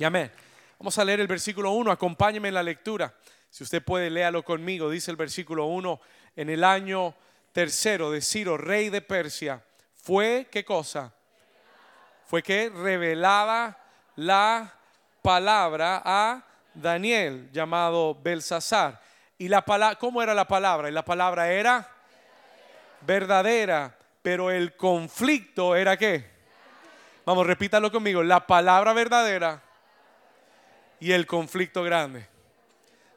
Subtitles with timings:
[0.00, 0.32] Y amén.
[0.78, 3.12] Vamos a leer el versículo 1, acompáñeme en la lectura.
[3.50, 4.88] Si usted puede, léalo conmigo.
[4.88, 6.00] Dice el versículo 1,
[6.36, 7.14] en el año
[7.52, 11.12] tercero de Ciro, rey de Persia, fue, ¿qué cosa?
[12.24, 13.78] Fue que revelada
[14.16, 14.72] la
[15.20, 19.02] palabra a Daniel, llamado Belsasar.
[19.36, 20.88] Y la palabra, ¿cómo era la palabra?
[20.88, 21.86] Y la palabra era
[23.02, 26.24] verdadera, pero el conflicto era qué?
[27.26, 28.22] Vamos, repítalo conmigo.
[28.22, 29.64] La palabra verdadera
[31.00, 32.28] y el conflicto grande.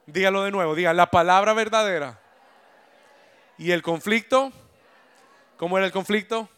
[0.06, 2.20] Dígalo de nuevo, diga la palabra verdadera
[3.58, 4.52] y el conflicto.
[5.58, 6.50] ¿Cómo era el conflicto?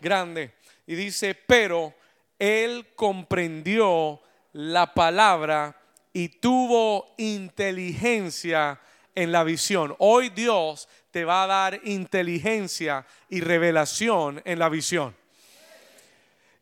[0.00, 0.54] Grande.
[0.86, 1.94] Y dice, pero
[2.38, 4.20] él comprendió
[4.52, 5.76] la palabra
[6.12, 8.80] y tuvo inteligencia
[9.14, 9.94] en la visión.
[9.98, 15.16] Hoy Dios te va a dar inteligencia y revelación en la visión.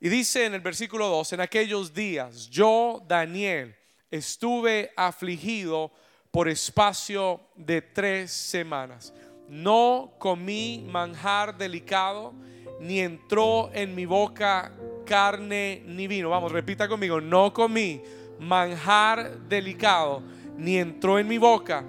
[0.01, 3.75] Y dice en el versículo 2, en aquellos días yo, Daniel,
[4.11, 5.91] estuve afligido
[6.31, 9.15] por espacio de tres semanas.
[9.49, 12.35] No comí manjar delicado,
[12.79, 14.73] ni entró en mi boca
[15.07, 16.29] carne ni vino.
[16.29, 18.03] Vamos, repita conmigo, no comí
[18.39, 20.23] manjar delicado,
[20.59, 21.85] ni entró en mi boca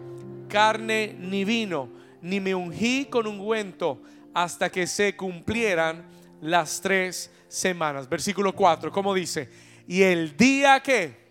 [0.48, 1.90] carne ni vino,
[2.22, 4.02] ni me ungí con ungüento
[4.34, 6.07] hasta que se cumplieran
[6.42, 8.08] las tres semanas.
[8.10, 9.50] Versículo 4, ¿cómo dice?
[9.88, 11.28] Y el día que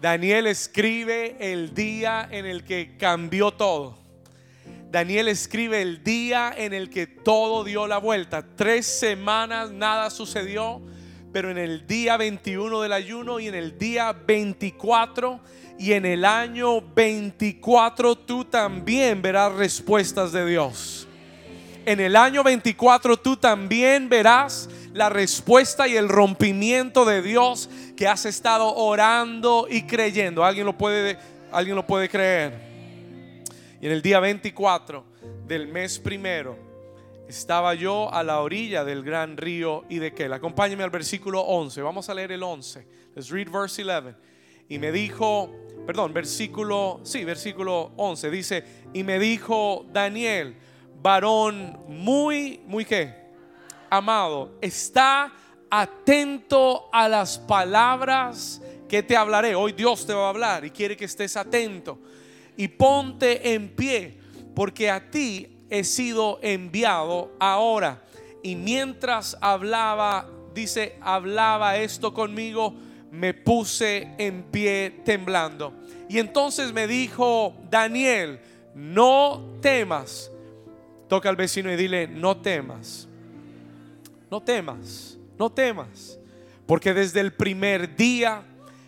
[0.00, 3.98] Daniel escribe el día en el que cambió todo.
[4.90, 8.44] Daniel escribe el día en el que todo dio la vuelta.
[8.56, 10.82] Tres semanas nada sucedió,
[11.32, 15.40] pero en el día 21 del ayuno y en el día 24
[15.78, 21.06] y en el año 24 tú también verás respuestas de Dios.
[21.86, 28.06] En el año 24 tú también verás la respuesta y el rompimiento de Dios que
[28.06, 30.44] has estado orando y creyendo.
[30.44, 31.18] ¿Alguien lo puede,
[31.50, 32.70] alguien lo puede creer?
[33.80, 35.04] Y en el día 24
[35.46, 36.58] del mes primero
[37.26, 40.32] estaba yo a la orilla del gran río y de Kel.
[40.34, 41.80] Acompáñeme al versículo 11.
[41.80, 42.86] Vamos a leer el 11.
[43.14, 44.16] Let's read verse 11.
[44.68, 45.50] Y me dijo,
[45.86, 48.30] perdón, versículo, sí, versículo 11.
[48.30, 50.56] Dice, y me dijo Daniel,
[51.02, 53.14] varón muy, muy qué?
[53.88, 55.32] Amado, está
[55.70, 59.54] atento a las palabras que te hablaré.
[59.54, 61.98] Hoy Dios te va a hablar y quiere que estés atento.
[62.56, 64.18] Y ponte en pie,
[64.54, 68.02] porque a ti he sido enviado ahora.
[68.42, 72.74] Y mientras hablaba, dice, hablaba esto conmigo,
[73.10, 75.72] me puse en pie temblando.
[76.08, 78.40] Y entonces me dijo, Daniel,
[78.74, 80.30] no temas.
[81.10, 83.08] Toca al vecino y dile, no temas.
[84.30, 86.20] No temas, no temas.
[86.66, 88.44] Porque desde el primer día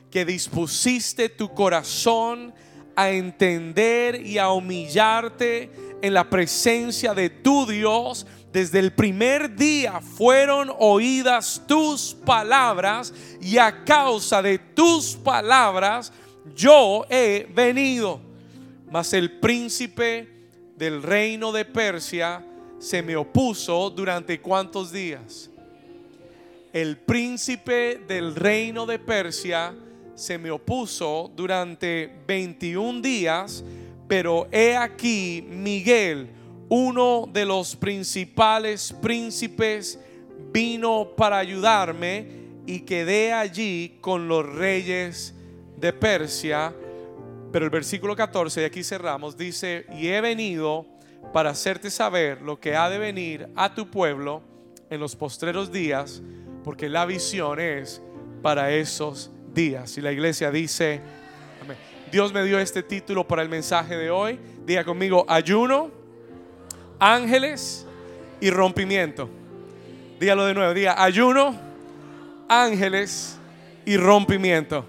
[0.09, 2.55] que dispusiste tu corazón
[2.95, 10.01] a entender y a humillarte en la presencia de tu Dios, desde el primer día
[10.01, 16.13] fueron oídas tus palabras y a causa de tus palabras
[16.55, 18.21] yo he venido.
[18.89, 20.32] Mas el príncipe
[20.77, 22.45] del reino de Persia
[22.79, 25.51] se me opuso durante cuántos días.
[26.73, 29.75] El príncipe del reino de Persia
[30.15, 33.65] se me opuso durante 21 días,
[34.09, 36.29] pero he aquí Miguel,
[36.69, 39.99] uno de los principales príncipes,
[40.53, 42.27] vino para ayudarme
[42.67, 45.35] y quedé allí con los reyes
[45.77, 46.75] de Persia.
[47.53, 50.87] Pero el versículo 14, y aquí cerramos, dice, y he venido
[51.33, 54.43] para hacerte saber lo que ha de venir a tu pueblo
[54.89, 56.23] en los postreros días,
[56.65, 58.03] porque la visión es
[58.41, 59.97] para esos días.
[59.99, 61.01] Y la iglesia dice,
[62.11, 64.39] Dios me dio este título para el mensaje de hoy.
[64.65, 65.91] Diga conmigo, ayuno,
[66.99, 67.87] ángeles
[68.41, 69.29] y rompimiento.
[70.21, 71.59] Dígalo de nuevo, diga ayuno,
[72.49, 73.39] ángeles
[73.85, 74.87] y rompimiento.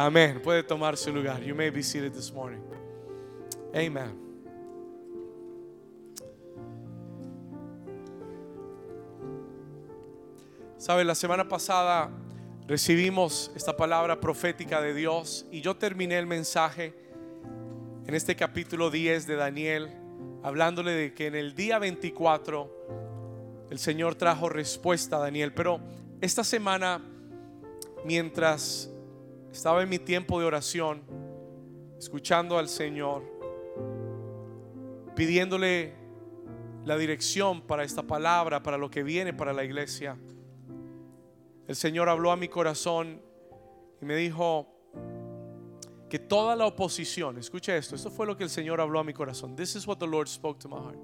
[0.00, 0.40] Amén.
[0.40, 1.42] Puede tomar su lugar.
[1.42, 2.60] You may be seated this morning.
[3.74, 4.14] Amen.
[10.76, 12.10] Sabe, la semana pasada
[12.68, 16.94] recibimos esta palabra profética de Dios y yo terminé el mensaje
[18.06, 19.90] en este capítulo 10 de Daniel
[20.44, 25.80] hablándole de que en el día 24 el Señor trajo respuesta a Daniel, pero
[26.20, 27.02] esta semana
[28.04, 28.92] mientras
[29.58, 31.02] estaba en mi tiempo de oración
[31.98, 33.24] escuchando al Señor
[35.16, 35.94] pidiéndole
[36.84, 40.16] la dirección para esta palabra, para lo que viene para la iglesia
[41.66, 43.20] el Señor habló a mi corazón
[44.00, 44.68] y me dijo
[46.08, 49.12] que toda la oposición, escuche esto, esto fue lo que el Señor habló a mi
[49.12, 49.56] corazón.
[49.56, 51.00] This is what the Lord spoke to my heart.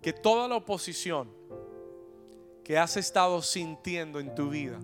[0.00, 1.28] Que toda la oposición
[2.64, 4.80] que has estado sintiendo en tu vida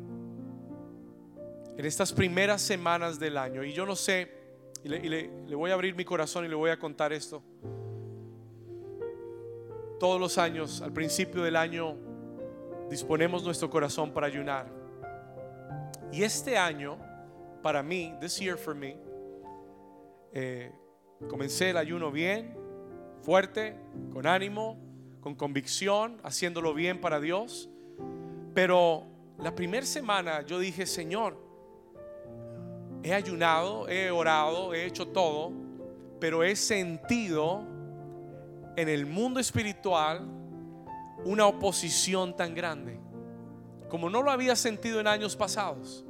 [1.79, 4.29] en estas primeras semanas del año, y yo no sé,
[4.83, 7.41] y le, voy a abrir mi corazón y le voy a contar esto.
[10.01, 11.97] Todos los años, al principio del año,
[12.91, 14.67] disponemos nuestro corazón para ayunar.
[16.11, 16.99] Y este año,
[17.63, 18.97] para mí, this year for me,
[20.33, 20.73] eh,
[21.29, 22.57] comencé el ayuno bien,
[23.23, 23.77] fuerte,
[24.13, 24.77] con ánimo,
[25.21, 27.71] con convicción, haciéndolo bien para Dios.
[28.53, 29.07] Pero
[29.39, 31.48] la primera semana yo dije, Señor,
[33.03, 35.53] he ayunado, he orado, he hecho todo,
[36.21, 37.65] pero he sentido
[38.77, 40.27] en el mundo espiritual
[41.25, 42.99] una oposición tan grande,
[43.89, 46.05] como no lo había sentido en años pasados.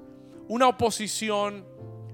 [0.49, 1.64] Una oposición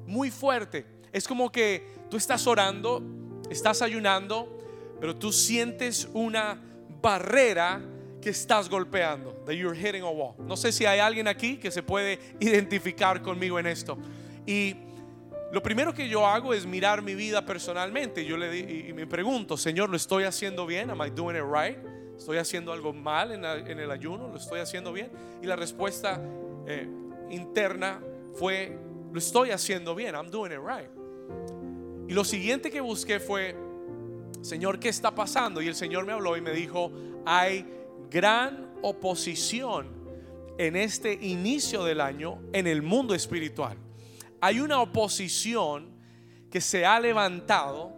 [0.06, 0.86] muy fuerte.
[1.12, 3.02] Es como que tú estás orando,
[3.50, 4.58] estás ayunando,
[5.00, 6.60] pero tú sientes una
[7.00, 7.80] barrera
[8.20, 10.34] que estás golpeando, that you're hitting a wall.
[10.38, 13.98] No sé si hay alguien aquí que se puede identificar conmigo en esto.
[14.46, 14.76] Y
[15.52, 18.24] lo primero que yo hago es mirar mi vida personalmente.
[18.24, 20.90] Yo le y me pregunto, Señor, ¿lo estoy haciendo bien?
[20.90, 21.78] Am I doing it right?
[22.16, 24.28] ¿Estoy haciendo algo mal en, la- en el ayuno?
[24.28, 25.10] ¿Lo estoy haciendo bien?
[25.42, 26.20] Y la respuesta
[26.66, 26.86] eh,
[27.30, 28.00] interna
[28.34, 28.76] fue,
[29.12, 30.14] lo estoy haciendo bien.
[30.14, 30.88] I'm doing it right.
[32.08, 33.56] Y lo siguiente que busqué fue,
[34.42, 35.62] Señor, ¿qué está pasando?
[35.62, 36.92] Y el Señor me habló y me dijo,
[37.24, 37.66] hay
[38.10, 39.86] gran oposición
[40.58, 43.76] en este inicio del año en el mundo espiritual.
[44.44, 45.88] Hay una oposición
[46.50, 47.94] que se ha levantado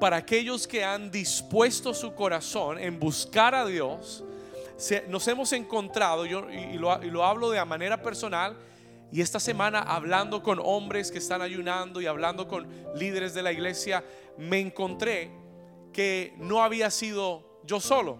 [0.00, 4.24] para aquellos que han dispuesto su corazón en buscar a Dios.
[5.10, 8.56] Nos hemos encontrado, yo, y lo, y lo hablo de manera personal,
[9.12, 12.66] y esta semana hablando con hombres que están ayunando y hablando con
[12.96, 14.02] líderes de la iglesia,
[14.38, 15.30] me encontré
[15.92, 18.16] que no había sido yo solo.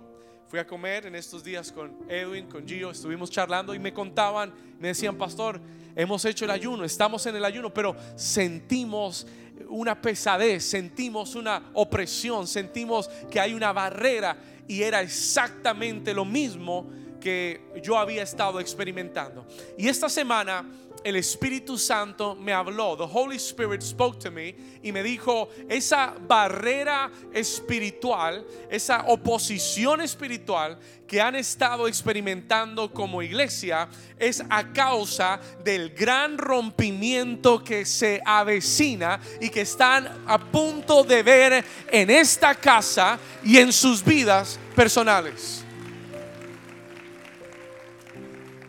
[0.49, 4.53] Fui a comer en estos días con Edwin, con Gio, estuvimos charlando y me contaban,
[4.79, 5.63] me decían, pastor,
[5.95, 9.27] hemos hecho el ayuno, estamos en el ayuno, pero sentimos
[9.69, 16.89] una pesadez, sentimos una opresión, sentimos que hay una barrera y era exactamente lo mismo
[17.21, 19.47] que yo había estado experimentando.
[19.77, 20.65] Y esta semana
[21.05, 26.15] el Espíritu Santo me habló, the Holy Spirit spoke to me y me dijo, esa
[26.27, 33.89] barrera espiritual, esa oposición espiritual que han estado experimentando como iglesia
[34.19, 41.23] es a causa del gran rompimiento que se avecina y que están a punto de
[41.23, 45.65] ver en esta casa y en sus vidas personales.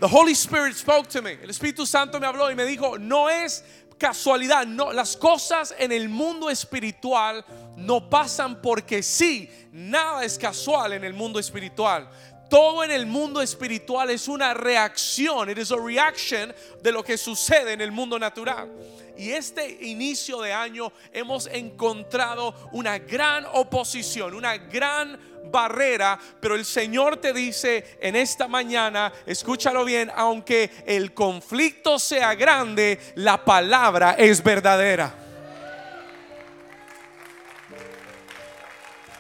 [0.02, 1.38] The Holy Spirit spoke to me.
[1.44, 3.64] El Espíritu Santo me habló y me dijo, no es
[4.00, 7.46] casualidad, no, las cosas en el mundo espiritual
[7.78, 12.10] no pasan porque sí, nada es casual en el mundo espiritual.
[12.50, 16.52] Todo en el mundo espiritual es una reacción, it is a reaction
[16.82, 18.72] de lo que sucede en el mundo natural.
[19.20, 26.66] Y este inicio de año hemos encontrado una gran oposición, una gran barrera, pero el
[26.66, 34.16] Señor te dice en esta mañana, escúchalo bien, aunque el conflicto sea grande, la palabra
[34.18, 35.14] es verdadera.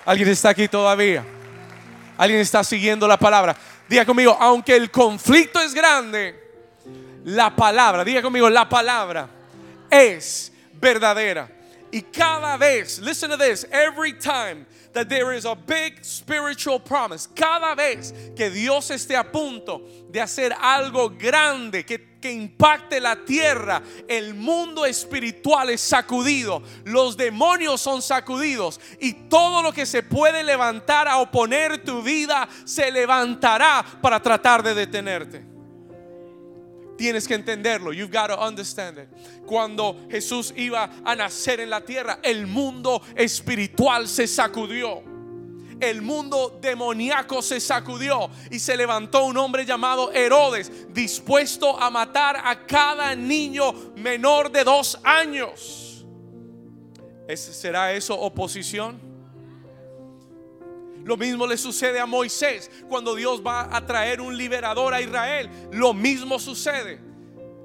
[0.05, 1.23] ¿Alguien está aquí todavía?
[2.17, 3.55] ¿Alguien está siguiendo la palabra?
[3.87, 6.39] Diga conmigo, aunque el conflicto es grande,
[7.25, 9.27] la palabra, diga conmigo, la palabra
[9.89, 11.60] es verdadera.
[11.91, 17.27] Y cada vez, listen to this, every time that there is a big spiritual promise,
[17.35, 23.17] cada vez que Dios esté a punto de hacer algo grande que, que impacte la
[23.25, 30.01] tierra, el mundo espiritual es sacudido, los demonios son sacudidos y todo lo que se
[30.01, 35.50] puede levantar a oponer tu vida se levantará para tratar de detenerte.
[37.01, 37.91] Tienes que entenderlo.
[37.93, 39.07] You've got to understand it.
[39.47, 45.01] Cuando Jesús iba a nacer en la tierra, el mundo espiritual se sacudió.
[45.79, 52.37] El mundo demoníaco se sacudió y se levantó un hombre llamado Herodes, dispuesto a matar
[52.43, 56.05] a cada niño menor de dos años.
[57.27, 58.99] ¿Es- ¿Será eso oposición?
[61.03, 65.49] Lo mismo le sucede a Moisés cuando Dios va a traer un liberador a Israel.
[65.71, 66.99] Lo mismo sucede.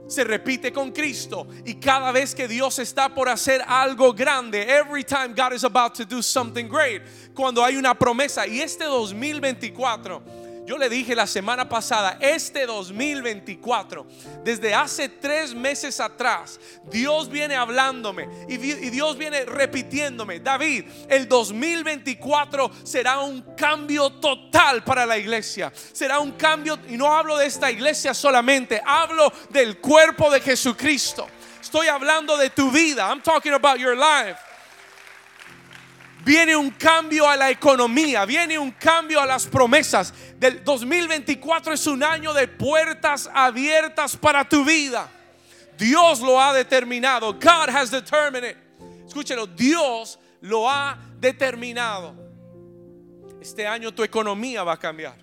[0.08, 5.02] Se repite con Cristo y cada vez que Dios está por hacer algo grande, every
[5.02, 7.02] time God is about to do something great,
[7.34, 14.04] cuando hay una promesa y este 2024 Yo le dije la semana pasada, este 2024,
[14.42, 16.58] desde hace tres meses atrás,
[16.90, 25.06] Dios viene hablándome y, Dios viene repitiéndome, David, el 2024 será un cambio total para
[25.06, 25.72] la iglesia.
[25.92, 31.28] Será un cambio, y no hablo de esta iglesia solamente, hablo del cuerpo de Jesucristo.
[31.62, 33.08] Estoy hablando de tu vida.
[33.08, 34.45] I'm talking about your life
[36.26, 40.12] viene un cambio a la economía, viene un cambio a las promesas.
[40.36, 45.08] Del 2024 es un año de puertas abiertas para tu vida.
[45.78, 47.32] Dios lo ha determinado.
[47.34, 48.56] God has determined it.
[49.06, 52.12] Escúchelo, Dios lo ha determinado.
[53.40, 55.14] Este año tu economía va a cambiar.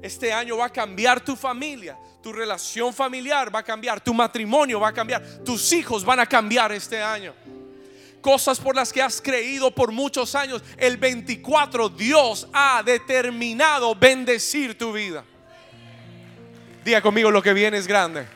[0.00, 4.78] Este año va a cambiar tu familia, tu relación familiar va a cambiar, tu matrimonio
[4.78, 7.34] va a cambiar, tus hijos van a cambiar este año
[8.22, 10.62] cosas por las que has creído por muchos años.
[10.78, 15.24] El 24 Dios ha determinado bendecir tu vida.
[16.84, 18.26] Diga conmigo lo que viene es grande.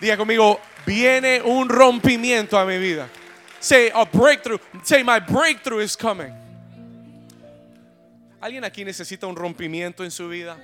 [0.00, 3.08] Diga conmigo, viene un rompimiento a mi vida.
[3.58, 4.60] Say a breakthrough.
[4.84, 6.32] Say my breakthrough is coming.
[8.40, 10.56] ¿Alguien aquí necesita un rompimiento en su vida?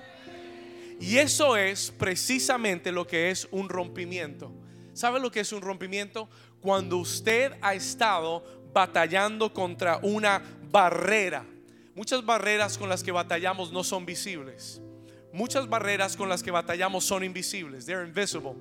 [1.00, 4.52] Y eso es precisamente lo que es un rompimiento.
[4.92, 6.28] ¿Sabe lo que es un rompimiento?
[6.64, 8.42] Cuando usted ha estado
[8.72, 11.44] batallando contra una barrera.
[11.94, 14.80] Muchas barreras con las que batallamos no son visibles.
[15.30, 17.84] Muchas barreras con las que batallamos son invisibles.
[17.84, 18.54] They're invisible.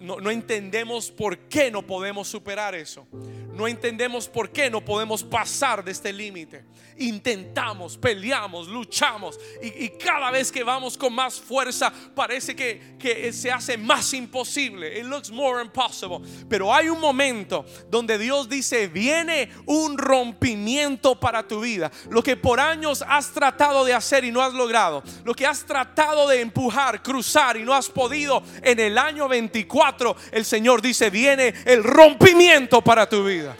[0.00, 3.06] No, entendemos por qué no podemos superar eso.
[3.52, 6.64] No entendemos por qué no podemos pasar de este límite
[6.98, 13.50] intentamos, peleamos, luchamos y, cada vez que vamos con más fuerza parece que, que se
[13.50, 14.98] hace más imposible.
[14.98, 16.20] It looks more impossible.
[16.48, 21.90] Pero hay un momento donde Dios dice, viene un rompimiento para tu vida.
[22.10, 25.02] Lo que por años has tratado de hacer y no has logrado.
[25.24, 28.42] Lo que has tratado de empujar, cruzar y no has podido.
[28.62, 29.81] En el año 24
[30.30, 33.56] el Señor dice, viene el rompimiento para tu vida.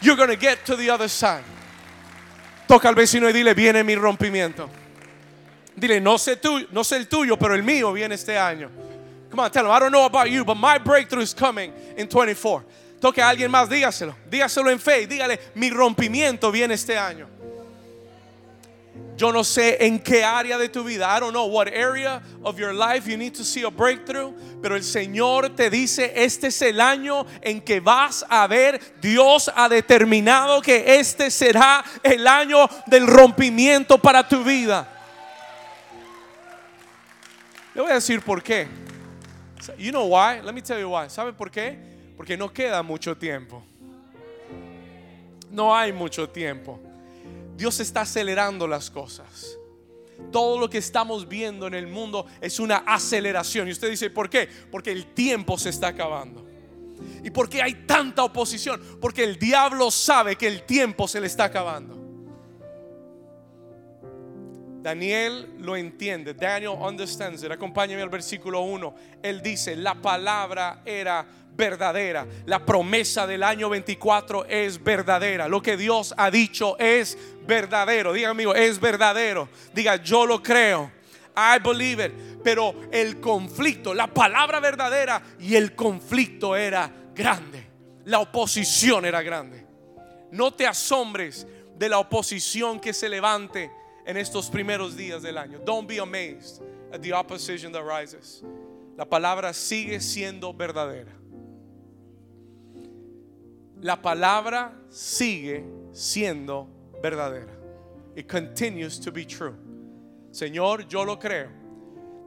[0.00, 1.44] You're going to get to the other side.
[2.66, 4.68] Toca al vecino y dile, viene mi rompimiento.
[5.76, 8.70] Dile, no sé, tú, no sé el tuyo, pero el mío viene este año.
[9.30, 12.08] Come on, tell him, I don't know about you, but my breakthrough is coming in
[12.08, 12.64] 24.
[13.00, 14.14] Toque a alguien más, dígaselo.
[14.28, 15.06] Dígaselo en fe.
[15.06, 17.28] Dígale, mi rompimiento viene este año.
[19.20, 22.58] Yo no sé en qué área de tu vida, I don't know what area of
[22.58, 26.62] your life you need to see a breakthrough, pero el Señor te dice, este es
[26.62, 32.66] el año en que vas a ver, Dios ha determinado que este será el año
[32.86, 34.88] del rompimiento para tu vida.
[37.74, 38.68] Le voy a decir por qué.
[39.76, 40.40] You know why?
[40.42, 41.10] Let me tell you why.
[41.10, 41.76] ¿Sabe por qué?
[42.16, 43.62] Porque no queda mucho tiempo.
[45.50, 46.80] No hay mucho tiempo.
[47.60, 49.58] Dios está acelerando las cosas.
[50.32, 53.68] Todo lo que estamos viendo en el mundo es una aceleración.
[53.68, 54.48] Y usted dice, ¿por qué?
[54.70, 56.42] Porque el tiempo se está acabando.
[57.22, 58.80] ¿Y por qué hay tanta oposición?
[58.98, 61.98] Porque el diablo sabe que el tiempo se le está acabando.
[64.80, 66.32] Daniel lo entiende.
[66.32, 67.50] Daniel understands it.
[67.50, 68.94] Acompáñame al versículo 1.
[69.22, 72.26] Él dice, la palabra era verdadera.
[72.46, 75.48] La promesa del año 24 es verdadera.
[75.48, 77.18] Lo que Dios ha dicho es
[77.50, 78.12] verdadero.
[78.12, 79.48] Diga amigo, es verdadero.
[79.74, 80.90] Diga, yo lo creo.
[81.36, 82.12] I believe it.
[82.42, 87.66] Pero el conflicto, la palabra verdadera y el conflicto era grande.
[88.04, 89.66] La oposición era grande.
[90.30, 93.70] No te asombres de la oposición que se levante
[94.06, 95.58] en estos primeros días del año.
[95.64, 98.42] Don't be amazed at the opposition that rises.
[98.96, 101.20] La palabra sigue siendo verdadera
[103.82, 106.79] la palabra sigue siendo verdadera.
[108.16, 109.54] It continues to be true.
[110.30, 111.48] Señor, yo lo creo.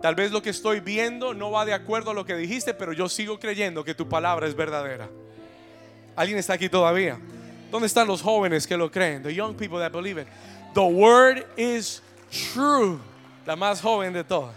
[0.01, 2.91] Tal vez lo que estoy viendo no va de acuerdo a lo que dijiste, pero
[2.91, 5.09] yo sigo creyendo que tu palabra es verdadera.
[6.15, 7.19] ¿Alguien está aquí todavía?
[7.71, 9.23] ¿Dónde están los jóvenes que lo creen?
[9.23, 10.27] The young people that believe it.
[10.73, 12.01] The word is
[12.53, 12.99] true.
[13.45, 14.55] La más joven de todas.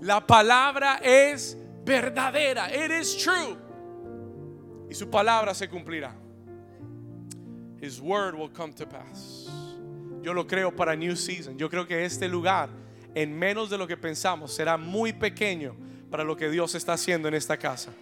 [0.00, 2.70] La palabra es verdadera.
[2.72, 3.56] It is true
[4.88, 6.14] y su palabra se cumplirá.
[7.80, 9.48] His word will come to pass.
[10.22, 11.56] Yo lo creo para New Season.
[11.56, 12.68] Yo creo que este lugar,
[13.14, 15.74] en menos de lo que pensamos, será muy pequeño
[16.10, 17.92] para lo que Dios está haciendo en esta casa.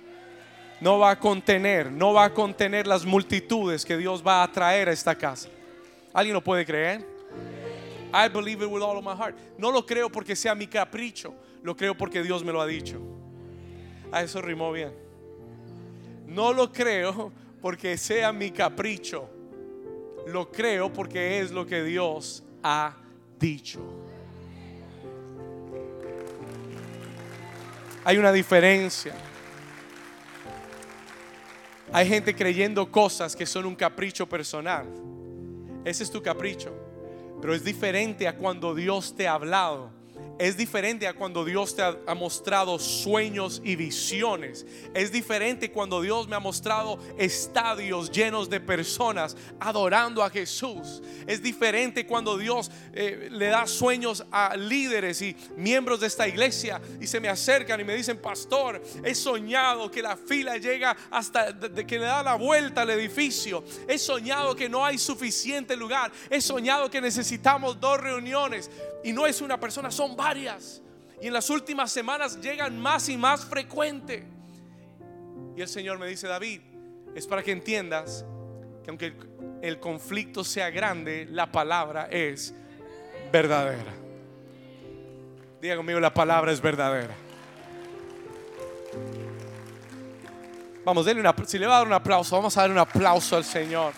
[0.81, 4.89] No va a contener, no va a contener las multitudes que Dios va a traer
[4.89, 5.49] a esta casa.
[6.13, 7.05] ¿Alguien lo puede creer?
[8.13, 9.37] I believe it with all of my heart.
[9.59, 13.01] No lo creo porque sea mi capricho, lo creo porque Dios me lo ha dicho.
[14.13, 14.93] A eso rimó bien.
[16.27, 19.36] No lo creo porque sea mi capricho.
[20.27, 22.97] Lo creo porque es lo que Dios ha
[23.39, 23.81] dicho.
[28.05, 29.15] Hay una diferencia.
[31.93, 34.87] Hay gente creyendo cosas que son un capricho personal.
[35.85, 36.73] Ese es tu capricho.
[37.41, 39.91] Pero es diferente a cuando Dios te ha hablado
[40.39, 44.67] es diferente a cuando Dios te ha, mostrado sueños y visiones.
[44.95, 51.03] Es diferente cuando Dios me ha mostrado estadios llenos de personas adorando a Jesús.
[51.27, 56.81] Es diferente cuando Dios eh, le da sueños a líderes y miembros de esta iglesia
[57.01, 61.53] y se me acercan y me dicen, pastor, he soñado que la fila llega hasta
[61.53, 63.65] de que le da la vuelta al edificio.
[63.89, 66.13] He soñado que no hay suficiente lugar.
[66.31, 68.71] He soñado que necesitamos dos reuniones.
[69.05, 70.17] Y no es una persona, son
[71.21, 74.25] Y en las últimas semanas llegan más y más frecuente.
[75.57, 76.61] Y el Señor me dice, David,
[77.15, 78.25] es para que entiendas
[78.85, 79.15] que aunque
[79.63, 82.55] el conflicto sea grande, la palabra es
[83.33, 83.93] verdadera.
[85.61, 87.15] Diga conmigo, la palabra es verdadera.
[90.85, 93.37] Vamos, denle una, si le va a dar un aplauso, vamos a dar un aplauso
[93.37, 93.93] al Señor.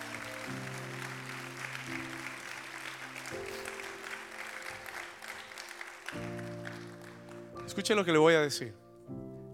[7.79, 8.75] Escuche lo que le voy a decir.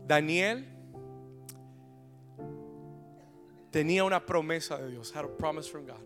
[0.07, 0.67] Daniel
[3.71, 5.15] tenía una promesa de Dios.
[5.15, 6.01] Had a promise from God.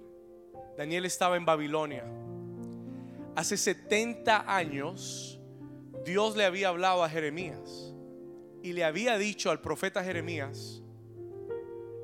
[0.76, 2.02] Daniel estaba en Babilonia.
[3.36, 5.38] Hace 70 años
[6.04, 7.94] Dios le había hablado a Jeremías
[8.64, 10.82] y le había dicho al profeta Jeremías,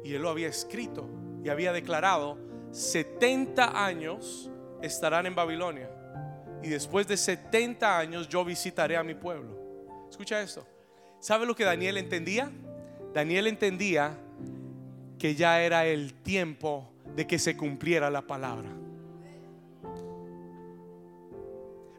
[0.04, 1.08] y él lo había escrito
[1.42, 2.38] y había declarado,
[2.70, 4.48] 70 años
[4.80, 5.90] estarán en Babilonia
[6.62, 9.63] y después de 70 años yo visitaré a mi pueblo.
[10.14, 10.64] Escucha esto.
[11.18, 12.48] ¿Sabe lo que Daniel entendía?
[13.12, 14.16] Daniel entendía
[15.18, 18.70] que ya era el tiempo de que se cumpliera la palabra.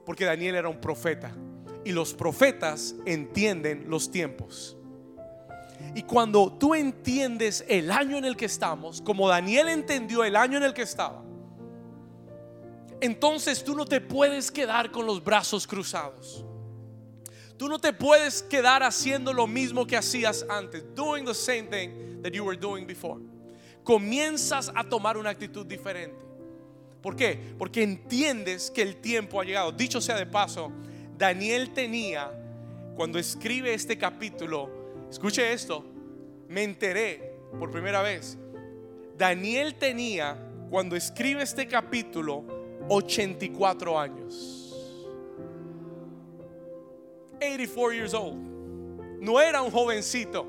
[0.06, 1.36] Porque Daniel era un profeta
[1.84, 4.78] y los profetas entienden los tiempos.
[5.94, 10.56] Y cuando tú entiendes el año en el que estamos, como Daniel entendió el año
[10.56, 11.22] en el que estaba,
[13.02, 16.46] entonces tú no te puedes quedar con los brazos cruzados.
[17.58, 22.22] Tú no te puedes quedar haciendo lo mismo que hacías antes, doing the same thing
[22.22, 23.22] that you were doing before.
[23.84, 26.26] Comienzas a tomar una actitud diferente.
[27.02, 27.40] ¿Por qué?
[27.58, 29.72] Porque entiendes que el tiempo ha llegado.
[29.72, 30.72] Dicho sea de paso,
[31.18, 32.32] Daniel tenía,
[32.96, 35.86] cuando escribe este capítulo, escuche esto,
[36.50, 38.38] me enteré por primera vez.
[39.18, 40.36] Daniel tenía,
[40.70, 42.44] cuando escribe este capítulo,
[42.90, 44.65] 84 años.
[47.46, 48.38] 84 years old.
[49.22, 50.48] No era un jovencito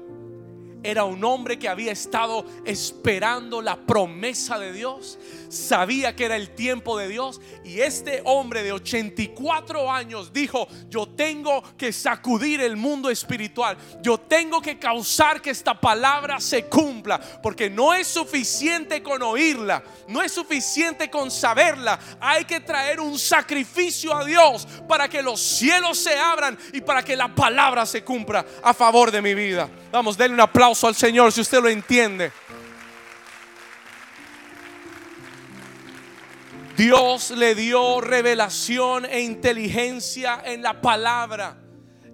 [0.86, 5.18] era un hombre que había estado esperando la promesa de Dios,
[5.48, 11.08] sabía que era el tiempo de Dios y este hombre de 84 años dijo, yo
[11.08, 17.20] tengo que sacudir el mundo espiritual, yo tengo que causar que esta palabra se cumpla,
[17.42, 23.18] porque no es suficiente con oírla, no es suficiente con saberla, hay que traer un
[23.18, 28.04] sacrificio a Dios para que los cielos se abran y para que la palabra se
[28.04, 29.68] cumpla a favor de mi vida.
[29.90, 32.32] Vamos, denle un aplauso al Señor si usted lo entiende.
[36.76, 41.56] Dios le dio revelación e inteligencia en la palabra.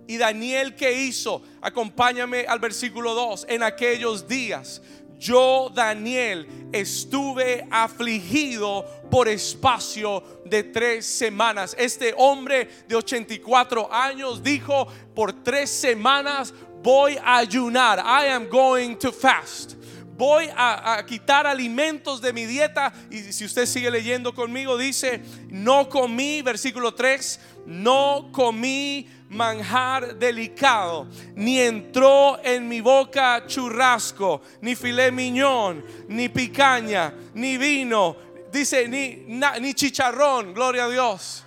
[0.06, 1.42] Y Daniel, ¿qué hizo?
[1.60, 3.46] Acompáñame al versículo 2.
[3.48, 4.80] En aquellos días,
[5.18, 11.76] yo, Daniel, estuve afligido por espacio de tres semanas.
[11.78, 17.98] Este hombre de 84 años dijo, por tres semanas voy a ayunar.
[17.98, 19.76] I am going to fast.
[20.16, 22.92] Voy a, quitar alimentos de mi dieta.
[23.10, 31.08] Y si usted sigue leyendo conmigo, dice, no comí, versículo 3, no comí manjar delicado,
[31.34, 38.14] ni entró en mi boca churrasco, ni filé miñón, ni picaña, ni vino,
[38.52, 39.24] dice, ni,
[39.60, 41.44] ni chicharrón, gloria a Dios,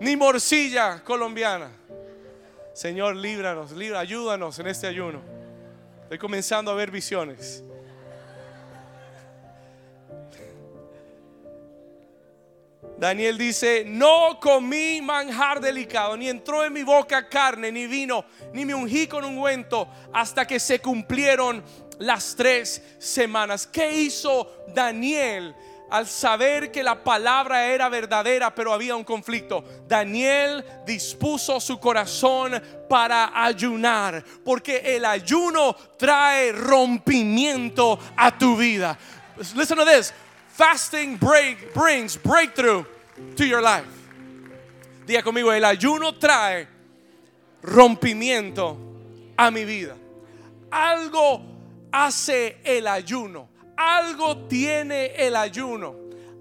[0.00, 1.83] ni morcilla colombiana.
[2.74, 5.20] Señor, líbranos, ayúdanos en este ayuno.
[6.02, 7.62] Estoy comenzando a ver visiones.
[12.98, 18.64] Daniel dice, no comí manjar delicado, ni entró en mi boca carne, ni vino, ni
[18.64, 21.62] me ungí con ungüento, hasta que se cumplieron
[21.98, 23.68] las tres semanas.
[23.68, 25.54] ¿Qué hizo Daniel
[25.94, 32.60] al saber que la palabra era verdadera, pero había un conflicto, Daniel dispuso su corazón
[32.88, 38.98] para ayunar, porque el ayuno trae rompimiento a tu vida.
[39.54, 40.12] Listen to this.
[40.48, 42.84] Fasting break, brings breakthrough
[43.36, 43.86] to your life.
[45.06, 46.66] Diga conmigo, el ayuno trae
[47.62, 48.76] rompimiento
[49.36, 49.94] a mi vida.
[50.72, 51.40] Algo
[51.92, 53.53] hace el ayuno.
[53.76, 55.96] Algo tiene el ayuno.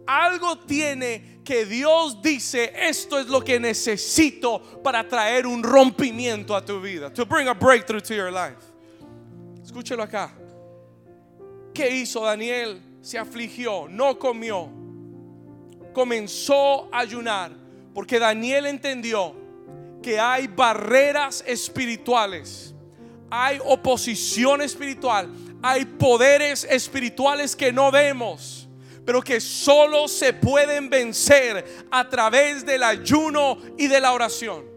[0.06, 6.64] Algo tiene que Dios dice, esto es lo que necesito para traer un rompimiento a
[6.64, 7.12] tu vida.
[7.14, 8.58] To bring a breakthrough to your life.
[9.64, 10.34] Escúchelo acá.
[11.74, 12.82] ¿Qué hizo Daniel?
[13.02, 14.70] Se afligió, no comió.
[15.94, 17.52] Comenzó a ayunar
[17.94, 19.36] porque Daniel entendió
[20.02, 22.74] que hay barreras espirituales,
[23.30, 25.32] hay oposición espiritual,
[25.64, 28.68] hay poderes espirituales que no vemos,
[29.06, 34.74] pero que solo se pueden vencer a través del ayuno y de la oración.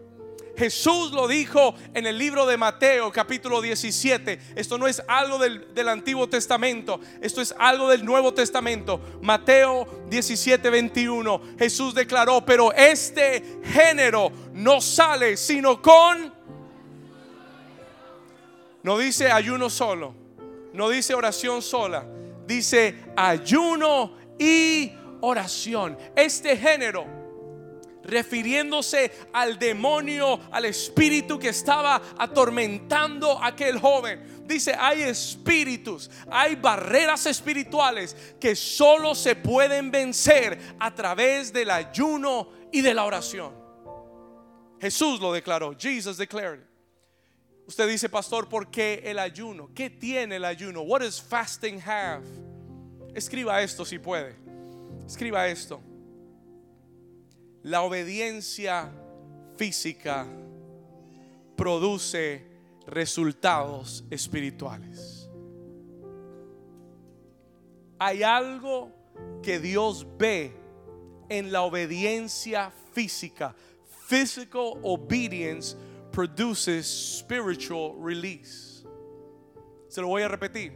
[0.57, 4.39] Jesús lo dijo en el libro de Mateo capítulo 17.
[4.55, 8.99] Esto no es algo del, Antiguo Testamento, esto es algo del Nuevo Testamento.
[9.21, 11.41] Mateo 17, 21.
[11.59, 16.33] Jesús declaró, pero este género no sale sino con...
[18.81, 20.15] No dice ayuno solo,
[20.73, 22.05] no dice oración sola,
[22.45, 25.97] dice ayuno y oración.
[26.15, 27.17] Este género
[28.07, 34.45] refiriéndose al demonio, al espíritu que estaba atormentando a aquel joven.
[34.47, 42.49] Dice, hay espíritus, hay barreras espirituales que solo se pueden vencer a través del ayuno
[42.71, 43.53] y de la oración.
[44.79, 46.61] Jesús lo declaró, Jesus declared.
[47.67, 49.69] Usted dice, pastor, ¿por qué el ayuno?
[49.75, 50.81] ¿Qué tiene el ayuno?
[50.81, 52.23] What does fasting have?
[53.13, 54.35] Escriba esto si puede.
[55.05, 55.81] Escriba esto
[57.67, 58.89] la obediencia
[59.57, 60.25] física
[61.57, 62.47] produce
[62.85, 65.29] resultados espirituales.
[67.99, 68.89] Hay algo
[69.43, 70.53] que Dios ve
[71.27, 73.53] en la obediencia física.
[74.07, 75.75] Physical obedience
[76.17, 76.87] produces
[77.19, 78.83] spiritual release.
[79.87, 80.73] Se lo voy a repetir.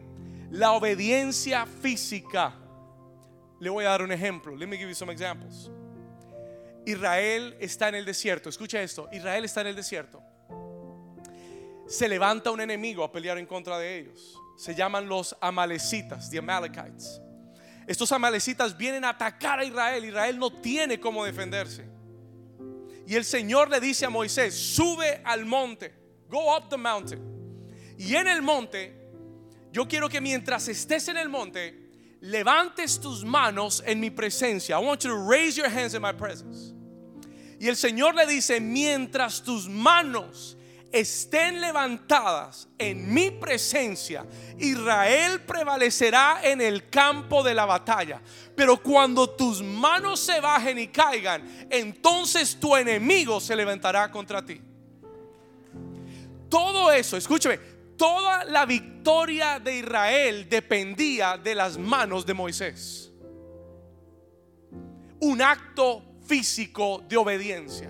[0.52, 2.54] La obediencia física.
[3.60, 4.56] Le voy a dar un ejemplo.
[4.56, 5.72] Let me give you some examples.
[6.86, 8.50] Israel está en el desierto.
[8.50, 9.10] Escucha esto.
[9.12, 10.22] Israel está en el desierto.
[11.88, 14.38] Se levanta un enemigo a pelear en contra de ellos.
[14.58, 17.20] Se llaman los amalecitas, the Amalekites.
[17.88, 20.06] Estos amalecitas vienen a atacar a Israel.
[20.06, 22.01] Israel no tiene cómo defenderse.
[23.08, 25.92] Y el Señor le dice a Moisés, sube al monte.
[26.30, 27.20] Go up the mountain.
[27.98, 28.94] Y en el monte,
[29.72, 31.74] yo quiero que mientras estés en el monte,
[32.22, 34.76] levantes tus manos en mi presencia.
[34.76, 36.74] I want you to raise your hands in my presence.
[37.60, 40.58] Y el Señor le dice, mientras tus manos
[40.92, 44.26] estén levantadas en mi presencia,
[44.58, 48.22] Israel prevalecerá en el campo de la batalla.
[48.56, 54.62] Pero cuando tus manos se bajen y caigan, entonces tu enemigo se levantará contra ti.
[56.50, 57.58] Todo eso, escúcheme,
[57.96, 63.12] toda la victoria de Israel dependía de las manos de Moisés.
[65.22, 67.90] Un acto físico de obediencia.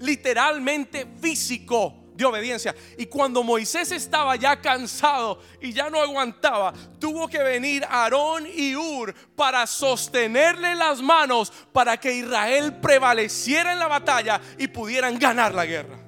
[0.00, 2.74] Literalmente físico de obediencia.
[2.96, 8.74] Y cuando Moisés estaba ya cansado y ya no aguantaba, tuvo que venir Aarón y
[8.74, 15.54] Ur para sostenerle las manos para que Israel prevaleciera en la batalla y pudieran ganar
[15.54, 15.98] la guerra.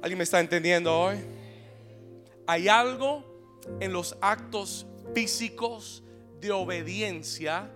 [0.00, 1.16] ¿Alguien me está entendiendo hoy?
[2.46, 3.24] Hay algo
[3.80, 6.02] en los actos físicos
[6.40, 7.70] de obediencia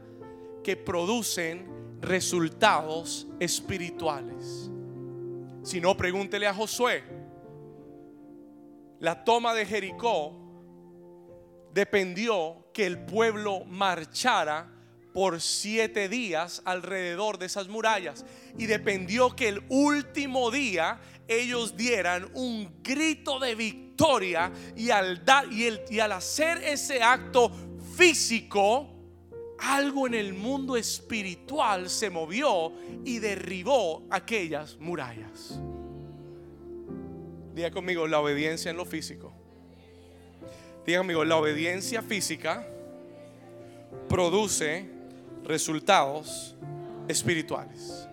[0.63, 4.71] que producen resultados espirituales.
[5.63, 7.05] Si no, pregúntele a Josué.
[8.99, 10.37] La toma de Jericó
[11.73, 14.71] dependió que el pueblo marchara
[15.13, 18.25] por siete días alrededor de esas murallas
[18.57, 25.65] y dependió que el último día ellos dieran un grito de victoria y al, y,
[25.65, 27.51] el, y al hacer ese acto
[27.97, 29.00] físico,
[29.61, 32.73] algo en el mundo espiritual se movió
[33.05, 35.61] y derribó aquellas murallas.
[37.55, 39.33] Diga conmigo, la obediencia en lo físico.
[40.87, 42.67] Diga conmigo, la obediencia física
[44.09, 44.89] produce
[45.45, 46.57] resultados
[47.09, 48.09] espirituales.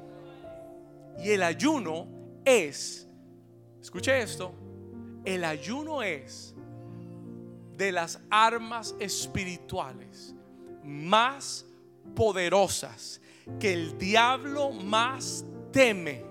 [1.24, 2.08] Y el ayuno
[2.46, 3.08] es
[3.88, 4.54] Escuche esto,
[5.24, 6.54] el ayuno es
[7.78, 10.36] de las armas espirituales
[10.88, 11.66] más
[12.16, 13.22] poderosas
[13.60, 16.26] que el diablo más teme.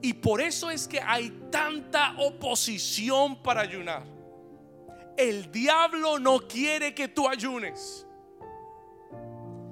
[0.00, 4.02] Y por eso es que hay tanta oposición para ayunar.
[5.16, 8.06] El diablo no quiere que tú ayunes.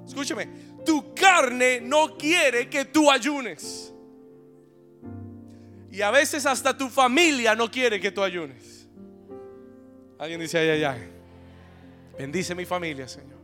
[0.05, 0.47] Escúchame,
[0.85, 3.93] tu carne no quiere que tú ayunes.
[5.91, 8.87] Y a veces hasta tu familia no quiere que tú ayunes.
[10.17, 11.09] Alguien dice, ay, ay, ay.
[12.17, 13.40] Bendice mi familia, Señor.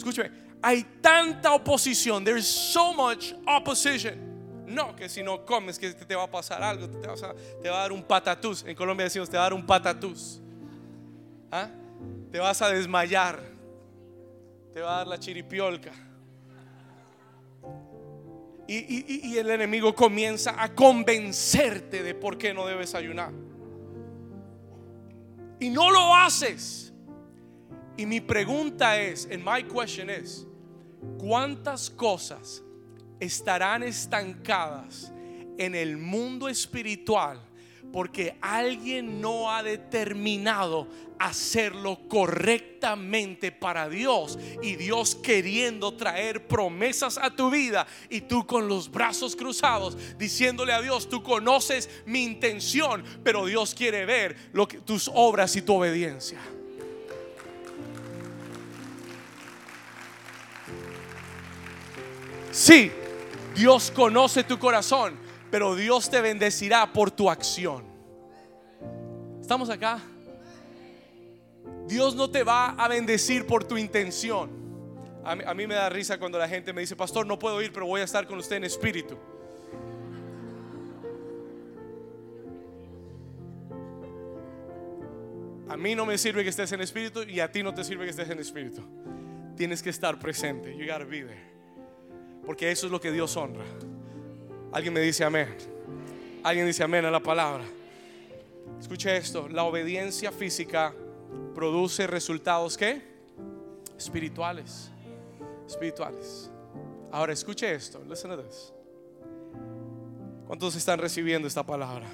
[0.00, 0.30] Escúchame,
[0.62, 2.24] hay tanta oposición.
[2.24, 4.64] There's so much opposition.
[4.66, 7.92] No, que si no comes, que te va a pasar algo, te, va a, dar
[7.92, 8.64] un patatús.
[8.66, 10.40] En Colombia decimos, te va a dar un patatús.
[11.52, 11.68] ¿Ah?
[12.32, 13.42] Te vas a desmayar.
[14.72, 15.92] Te va a dar la chiripiolca.
[18.66, 23.32] Y, y, el enemigo comienza a convencerte de por qué no debes ayunar.
[25.58, 26.89] Y no lo haces.
[28.00, 30.46] Y mi pregunta es, and my question is,
[31.18, 32.62] ¿cuántas cosas
[33.20, 35.12] estarán estancadas
[35.58, 37.38] en el mundo espiritual
[37.92, 47.36] porque alguien no ha determinado hacerlo correctamente para Dios y Dios queriendo traer promesas a
[47.36, 53.04] tu vida y tú con los brazos cruzados diciéndole a Dios, tú conoces mi intención,
[53.22, 56.38] pero Dios quiere ver lo que, tus obras y tu obediencia.
[62.50, 62.90] Sí,
[63.54, 65.14] Dios conoce tu corazón,
[65.50, 67.84] pero Dios te bendecirá por tu acción.
[69.40, 70.00] ¿Estamos acá?
[71.86, 74.60] Dios no te va a bendecir por tu intención.
[75.24, 77.86] A mí, me da risa cuando la gente me dice, pastor, no puedo ir, pero
[77.86, 79.18] voy a estar con usted en espíritu.
[85.68, 88.04] A mí no me sirve que estés en espíritu y a ti no te sirve
[88.04, 88.82] que estés en espíritu.
[89.56, 90.76] Tienes que estar presente.
[90.76, 91.49] You gotta be there.
[92.50, 93.64] Porque eso es lo que Dios honra.
[94.72, 95.56] Alguien me dice amén.
[96.42, 97.62] Alguien dice amén a la palabra.
[98.80, 100.92] Escuche esto, la obediencia física
[101.54, 103.02] produce resultados ¿qué?
[103.96, 104.90] Espirituales.
[105.64, 106.50] Espirituales.
[107.12, 108.72] Ahora escuche esto, listen to this.
[110.48, 112.08] ¿Cuántos están recibiendo esta palabra?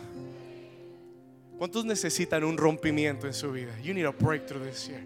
[1.57, 3.73] ¿Cuántos necesitan un rompimiento en su vida?
[3.81, 5.01] You need a breakthrough this year.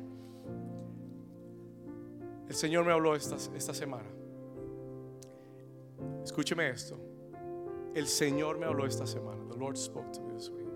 [2.49, 4.09] El Señor me habló esta, esta semana.
[6.25, 6.99] Escúcheme esto.
[7.95, 9.43] El Señor me habló esta semana.
[9.49, 10.69] The Lord spoke to me this week.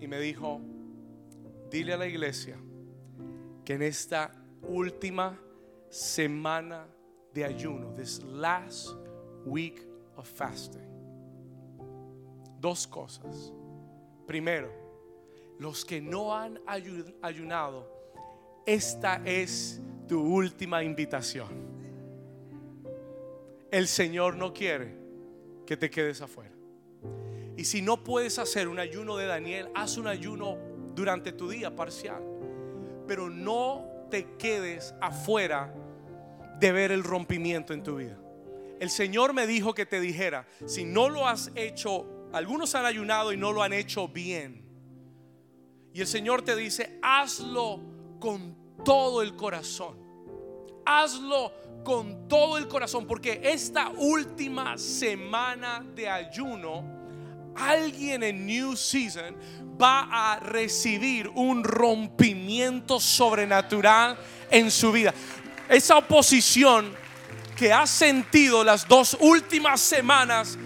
[0.00, 0.60] Y me dijo,
[1.70, 2.56] dile a la iglesia
[3.64, 5.38] que en esta última
[5.88, 6.86] semana
[7.34, 8.94] de ayuno, this last
[9.44, 10.88] week of fasting,
[12.60, 13.52] dos cosas.
[14.26, 14.70] Primero,
[15.58, 17.86] los que no han ayunado,
[18.66, 21.69] esta es tu última invitación
[23.70, 24.96] el Señor no quiere
[25.66, 26.54] que te quedes afuera.
[27.56, 30.56] Y si no puedes hacer un ayuno de Daniel, haz un ayuno
[30.94, 32.22] durante tu día parcial.
[33.06, 35.74] Pero no te quedes afuera
[36.58, 38.18] de ver el rompimiento en tu vida.
[38.80, 43.32] El Señor me dijo que te dijera, si no lo has hecho, algunos han ayunado
[43.32, 44.64] y no lo han hecho bien.
[45.92, 47.80] Y el Señor te dice, hazlo
[48.18, 50.09] con todo el corazón.
[50.92, 51.52] Hazlo
[51.84, 56.84] con todo el corazón, porque esta última semana de ayuno,
[57.54, 59.36] alguien en New Season
[59.80, 64.18] va a recibir un rompimiento sobrenatural
[64.50, 65.14] en su vida.
[65.68, 66.92] Esa oposición
[67.56, 70.58] que ha sentido las dos últimas semanas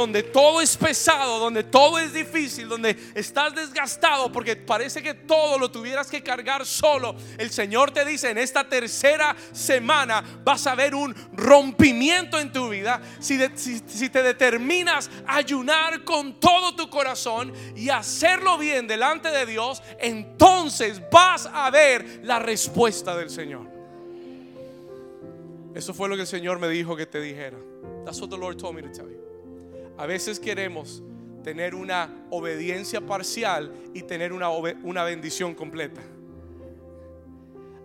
[0.00, 5.58] donde todo es pesado, donde todo es difícil, donde estás desgastado porque parece que todo
[5.58, 10.74] lo tuvieras que cargar solo, el Señor te dice en esta tercera semana vas a
[10.74, 13.38] ver un rompimiento en tu vida si,
[14.08, 21.02] te determinas a ayunar con todo tu corazón y hacerlo bien delante de Dios, entonces
[21.10, 23.68] vas a ver la respuesta del Señor.
[25.74, 27.58] Eso fue lo que el Señor me dijo que te dijera.
[28.06, 29.19] That's what the Lord told me to tell.
[30.00, 31.02] A veces queremos
[31.44, 36.00] tener una obediencia parcial y tener una, una bendición completa.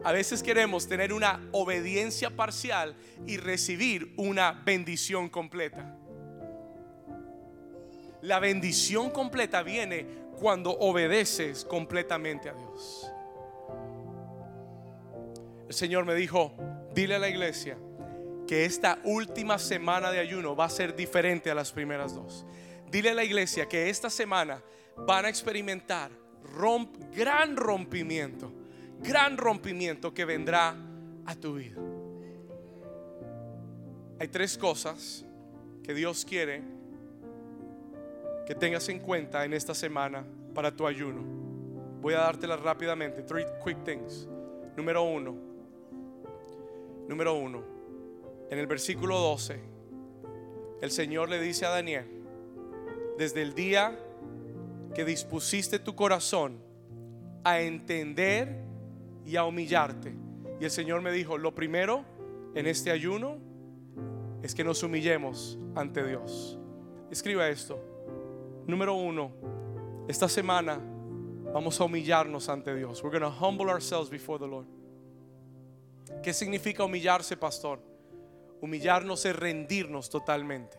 [0.01, 2.95] A veces queremos tener una obediencia parcial
[3.27, 5.93] y recibir una bendición completa.
[8.21, 10.07] La bendición completa viene
[10.39, 13.11] cuando obedeces completamente a Dios.
[15.67, 16.53] El Señor me dijo,
[16.93, 17.75] dile a la iglesia
[18.47, 22.45] que esta última semana de ayuno va a ser diferente a las primeras dos.
[22.91, 24.61] Dile a la iglesia que esta semana
[24.97, 26.11] van a experimentar
[27.15, 28.51] gran rompimiento,
[28.99, 30.75] gran rompimiento que vendrá
[31.25, 31.81] a tu vida.
[34.19, 35.25] Hay tres cosas
[35.83, 36.61] que Dios quiere
[38.45, 41.23] que tengas en cuenta en esta semana para tu ayuno.
[41.99, 43.23] Voy a dártelas rápidamente.
[43.23, 44.27] Three quick things.
[44.77, 45.35] Número uno,
[47.07, 47.63] Número uno,
[48.49, 49.59] en el versículo 12,
[50.81, 52.05] el Señor le dice a Daniel,
[53.17, 53.97] desde el día
[54.93, 56.59] que dispusiste tu corazón
[57.43, 58.63] a entender
[59.25, 60.15] y a humillarte.
[60.59, 62.03] Y el Señor me dijo, lo primero
[62.55, 63.37] en este ayuno
[64.41, 66.57] es que nos humillemos ante Dios.
[67.09, 67.79] Escriba esto.
[68.67, 69.31] Número uno,
[70.07, 70.79] esta semana
[71.53, 73.03] vamos a humillarnos ante Dios.
[73.03, 74.67] We're going to humble ourselves before the Lord.
[76.23, 77.79] ¿Qué significa humillarse, pastor?
[78.61, 80.77] Humillarnos es rendirnos totalmente.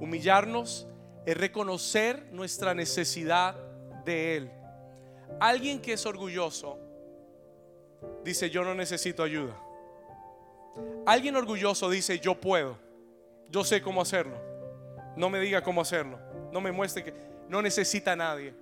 [0.00, 0.86] Humillarnos
[1.26, 3.56] es reconocer nuestra necesidad
[4.04, 4.50] de Él.
[5.40, 6.78] Alguien que es orgulloso
[8.22, 9.58] dice, yo no necesito ayuda.
[11.06, 12.78] Alguien orgulloso dice, yo puedo,
[13.48, 14.36] yo sé cómo hacerlo.
[15.16, 16.18] No me diga cómo hacerlo,
[16.52, 17.14] no me muestre que
[17.48, 18.54] no necesita a nadie.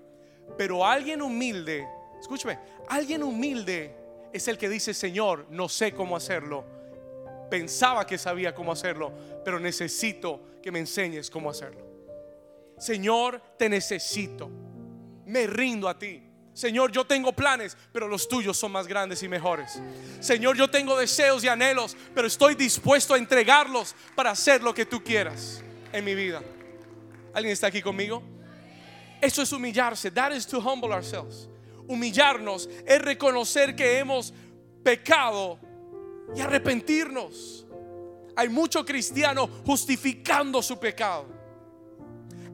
[0.56, 1.86] Pero alguien humilde,
[2.20, 2.58] escúcheme,
[2.88, 3.96] alguien humilde
[4.32, 6.64] es el que dice, Señor, no sé cómo hacerlo.
[7.50, 9.12] Pensaba que sabía cómo hacerlo,
[9.44, 11.84] pero necesito que me enseñes cómo hacerlo.
[12.78, 14.50] Señor, te necesito.
[15.26, 16.22] Me rindo a ti.
[16.54, 19.80] Señor, yo tengo planes, pero los tuyos son más grandes y mejores.
[20.20, 24.84] Señor, yo tengo deseos y anhelos, pero estoy dispuesto a entregarlos para hacer lo que
[24.84, 26.42] tú quieras en mi vida.
[27.32, 28.22] ¿Alguien está aquí conmigo?
[29.20, 30.10] Eso es humillarse.
[30.10, 31.48] That is to humble ourselves.
[31.86, 34.34] Humillarnos es reconocer que hemos
[34.82, 35.58] pecado
[36.36, 37.66] y arrepentirnos.
[38.36, 41.26] Hay mucho cristiano justificando su pecado.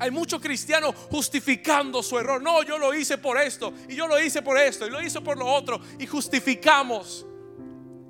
[0.00, 2.40] Hay muchos cristianos justificando su error.
[2.40, 5.20] No, yo lo hice por esto y yo lo hice por esto y lo hice
[5.20, 7.26] por lo otro y justificamos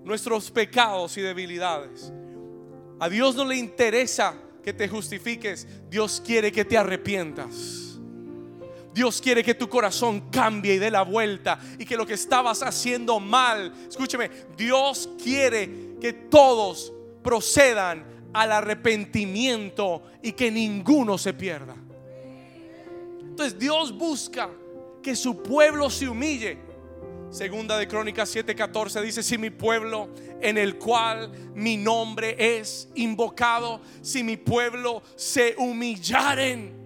[0.04, 2.12] nuestros pecados y debilidades.
[3.00, 7.87] A Dios no le interesa que te justifiques, Dios quiere que te arrepientas.
[8.98, 12.64] Dios quiere que tu corazón cambie y dé la vuelta y que lo que estabas
[12.64, 21.76] haciendo mal, escúcheme, Dios quiere que todos procedan al arrepentimiento y que ninguno se pierda.
[23.20, 24.50] Entonces Dios busca
[25.00, 26.58] que su pueblo se humille.
[27.30, 30.08] Segunda de Crónicas 7:14 dice, si mi pueblo
[30.40, 36.77] en el cual mi nombre es invocado, si mi pueblo se humillaren,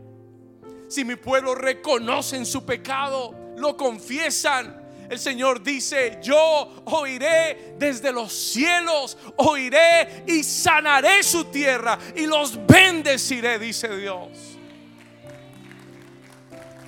[0.93, 8.31] si mi pueblo reconocen su pecado, lo confiesan, el Señor dice, yo oiré desde los
[8.31, 14.29] cielos, oiré y sanaré su tierra y los bendeciré, dice Dios.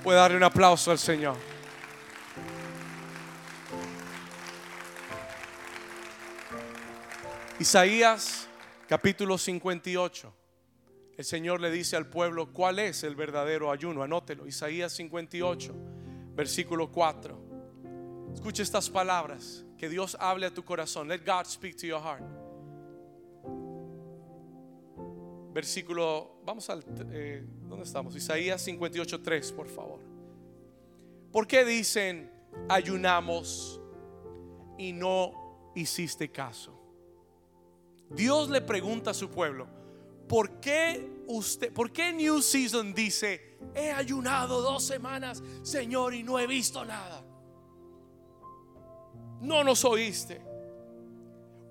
[0.03, 1.35] Puede darle un aplauso al Señor.
[7.57, 8.47] Isaías
[8.87, 10.34] capítulo 58.
[11.17, 14.03] El Señor le dice al pueblo cuál es el verdadero ayuno.
[14.03, 14.47] Anótelo.
[14.47, 15.73] Isaías 58,
[16.35, 18.31] versículo 4.
[18.33, 19.65] Escucha estas palabras.
[19.77, 21.07] Que Dios hable a tu corazón.
[21.07, 22.23] Let God speak to your heart.
[25.53, 28.13] Versículo, vamos al, eh, ¿dónde estamos?
[28.13, 29.21] Isaías 58,
[29.55, 30.01] por favor.
[31.31, 32.29] ¿Por qué dicen
[32.67, 33.81] ayunamos
[34.77, 36.77] y no hiciste caso?
[38.09, 39.67] Dios le pregunta a su pueblo,
[40.27, 46.39] ¿por qué usted, por qué New Season dice, he ayunado dos semanas, Señor, y no
[46.39, 47.25] he visto nada?
[49.45, 50.41] no nos oíste.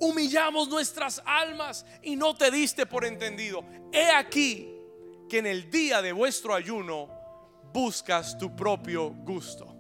[0.01, 3.65] Humillamos nuestras almas y no te diste por entendido.
[3.93, 4.71] He aquí
[5.29, 7.09] que en el día de vuestro ayuno
[7.73, 9.75] buscas tu propio gusto.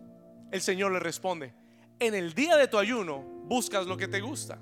[0.51, 1.53] El Señor le responde,
[1.99, 4.59] en el día de tu ayuno buscas lo que te gusta.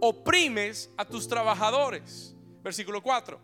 [0.00, 2.34] Oprimes a tus trabajadores.
[2.62, 3.40] Versículo 4.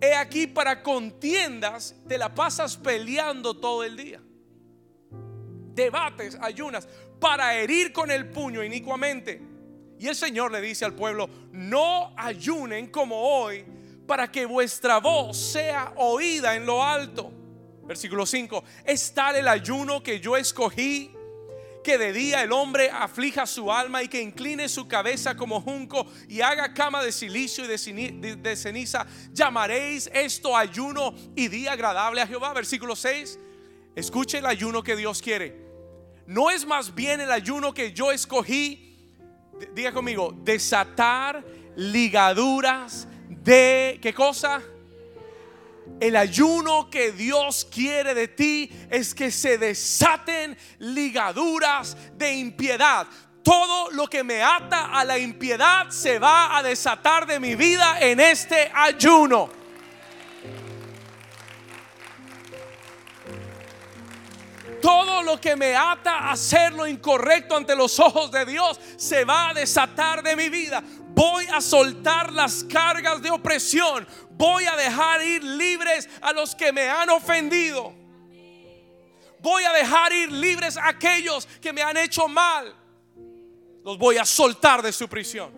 [0.00, 4.20] He aquí para contiendas, te la pasas peleando todo el día.
[5.74, 9.40] Debates, ayunas para herir con el puño inicuamente.
[9.98, 13.64] Y el Señor le dice al pueblo, no ayunen como hoy
[14.06, 17.32] para que vuestra voz sea oída en lo alto.
[17.84, 21.15] Versículo 5, es tal el ayuno que yo escogí,
[21.86, 26.04] que de día el hombre aflija su alma y que incline su cabeza como junco
[26.28, 29.06] y haga cama de silicio y de ceniza.
[29.32, 32.52] Llamaréis esto ayuno y día agradable a Jehová.
[32.54, 33.38] Versículo 6,
[33.94, 35.64] escuche el ayuno que Dios quiere
[36.26, 39.12] ¿No es más bien el ayuno que yo escogí?
[39.72, 41.44] Diga conmigo, desatar
[41.76, 44.60] ligaduras de, ¿qué cosa?
[46.00, 53.06] El ayuno que Dios quiere de ti es que se desaten ligaduras de impiedad.
[53.42, 57.98] Todo lo que me ata a la impiedad se va a desatar de mi vida
[58.00, 59.50] en este ayuno.
[64.86, 69.24] todo lo que me ata a hacer lo incorrecto ante los ojos de Dios se
[69.24, 70.80] va a desatar de mi vida.
[71.08, 74.06] Voy a soltar las cargas de opresión.
[74.36, 77.94] Voy a dejar ir libres a los que me han ofendido.
[79.40, 82.74] Voy a dejar ir libres a aquellos que me han hecho mal.
[83.84, 85.52] Los voy a soltar de su prisión.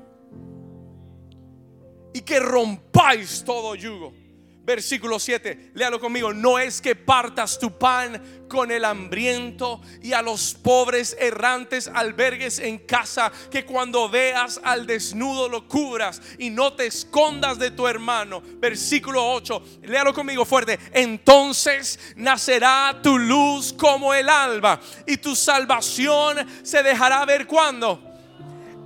[2.12, 4.28] Y que rompáis todo yugo
[4.69, 6.35] Versículo 7, léalo conmigo.
[6.35, 12.59] No es que partas tu pan con el hambriento y a los pobres errantes albergues
[12.59, 17.89] en casa, que cuando veas al desnudo lo cubras y no te escondas de tu
[17.89, 18.43] hermano.
[18.59, 20.79] Versículo 8, léalo conmigo fuerte.
[20.93, 28.08] Entonces nacerá tu luz como el alba y tu salvación se dejará ver cuando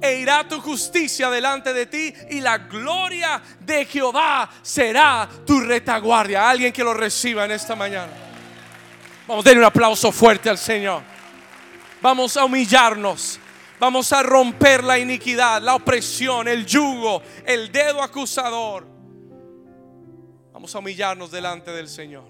[0.02, 6.50] e irá tu justicia delante de ti y la gloria de Jehová será tu retaguardia.
[6.50, 8.12] Alguien que lo reciba en esta mañana.
[9.28, 11.02] Vamos a darle un aplauso fuerte al Señor.
[12.00, 13.38] Vamos a humillarnos.
[13.78, 18.86] Vamos a romper la iniquidad, la opresión, el yugo, el dedo acusador.
[20.52, 22.24] Vamos a humillarnos delante del Señor.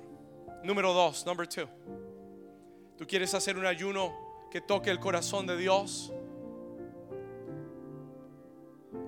[0.63, 1.69] Número dos, number two.
[2.97, 4.15] Tú quieres hacer un ayuno
[4.51, 6.13] que toque el corazón de Dios.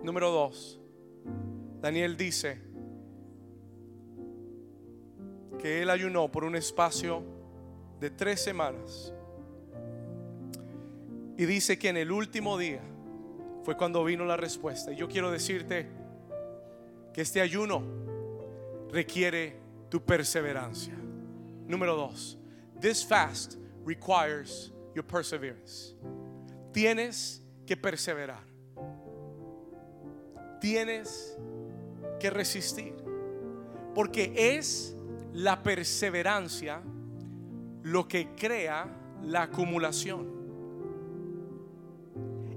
[0.02, 0.80] Número dos,
[1.80, 2.58] Daniel dice
[5.58, 7.22] que él ayunó por un espacio
[8.00, 9.12] de tres semanas.
[11.36, 12.82] Y dice que en el último día
[13.64, 14.92] fue cuando vino la respuesta.
[14.92, 15.88] Y yo quiero decirte
[17.12, 17.82] que este ayuno
[18.90, 19.56] requiere
[19.88, 20.94] tu perseverancia.
[21.66, 22.38] Número dos,
[22.80, 25.94] this fast requires your perseverance.
[26.72, 28.53] Tienes que perseverar
[30.64, 31.36] tienes
[32.18, 32.94] que resistir.
[33.94, 34.96] Porque es
[35.34, 36.80] la perseverancia
[37.82, 38.88] lo que crea
[39.22, 40.32] la acumulación.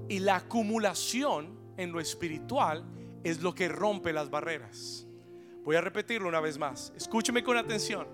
[0.08, 2.86] Y la acumulación en lo espiritual
[3.26, 5.05] es lo que rompe las barreras.
[5.66, 6.93] Voy a repetirlo una vez más.
[6.95, 8.08] Escúcheme con atención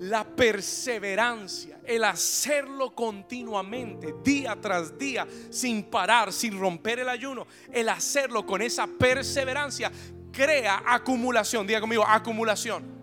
[0.00, 7.88] la perseverancia, el hacerlo continuamente, día tras día, sin parar, sin romper el ayuno, el
[7.88, 9.90] hacerlo con esa perseverancia,
[10.32, 11.66] crea acumulación.
[11.66, 12.98] Diga conmigo, acumulación.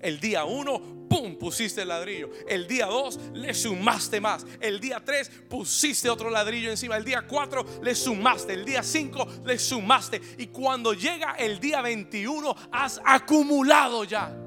[0.00, 1.36] El día uno, ¡pum!
[1.36, 2.30] pusiste el ladrillo.
[2.48, 4.44] El día dos, le sumaste más.
[4.60, 6.96] El día tres, pusiste otro ladrillo encima.
[6.96, 8.54] El día cuatro, le sumaste.
[8.54, 10.20] El día cinco, le sumaste.
[10.38, 14.45] Y cuando llega el día 21, has acumulado ya.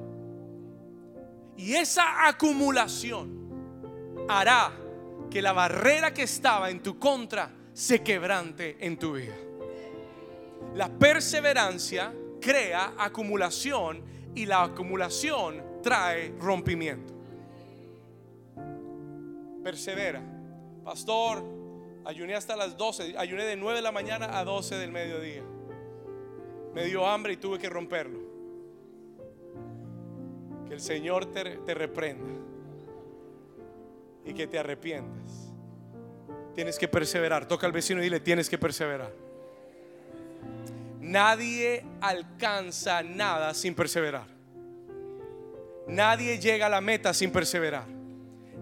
[1.59, 4.71] Y esa acumulación hará
[5.29, 9.35] que la barrera que estaba en tu contra se quebrante en tu vida.
[10.73, 14.01] La perseverancia crea acumulación
[14.33, 17.13] y la acumulación trae rompimiento.
[19.61, 20.23] Persevera.
[20.85, 21.43] Pastor,
[22.05, 25.43] ayuné hasta las 12, ayuné de 9 de la mañana a 12 del mediodía.
[26.73, 28.28] Me dio hambre y tuve que romperlo.
[30.69, 32.31] Que el Señor te, reprenda
[34.23, 35.51] y que te arrepientas.
[36.53, 37.47] Tienes que perseverar.
[37.47, 39.11] Toca al vecino y dile, tienes que perseverar.
[40.99, 44.27] Nadie alcanza nada sin perseverar.
[45.87, 47.87] Nadie llega a la meta sin perseverar.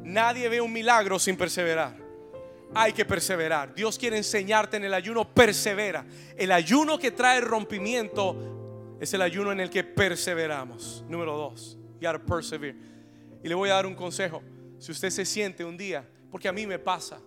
[0.01, 1.93] Nadie ve un milagro sin perseverar.
[2.73, 3.75] Hay que perseverar.
[3.75, 6.05] Dios quiere enseñarte en el ayuno, persevera.
[6.37, 11.03] El ayuno que trae rompimiento es el ayuno en el que perseveramos.
[11.09, 11.76] Número dos.
[13.43, 14.41] Y le voy a dar un consejo.
[14.79, 17.19] Si usted se siente un día, porque a mí me pasa,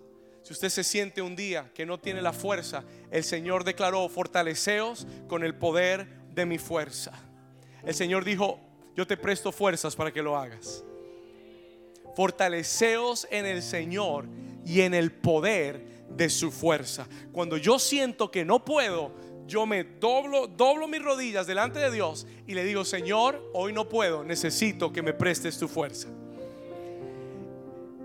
[0.42, 5.06] si usted se siente un día que no tiene la fuerza, el Señor declaró, fortaleceos
[5.28, 7.12] con el poder de mi fuerza.
[7.84, 8.58] El Señor dijo,
[8.96, 10.84] yo te presto fuerzas para que lo hagas.
[12.16, 14.26] Fortaleceos en el Señor
[14.64, 17.06] y en el poder de su fuerza.
[17.32, 19.12] Cuando yo siento que no puedo,
[19.50, 23.88] yo me doblo, doblo mis rodillas delante de Dios y le digo, Señor, hoy no
[23.88, 26.08] puedo, necesito que me prestes tu fuerza.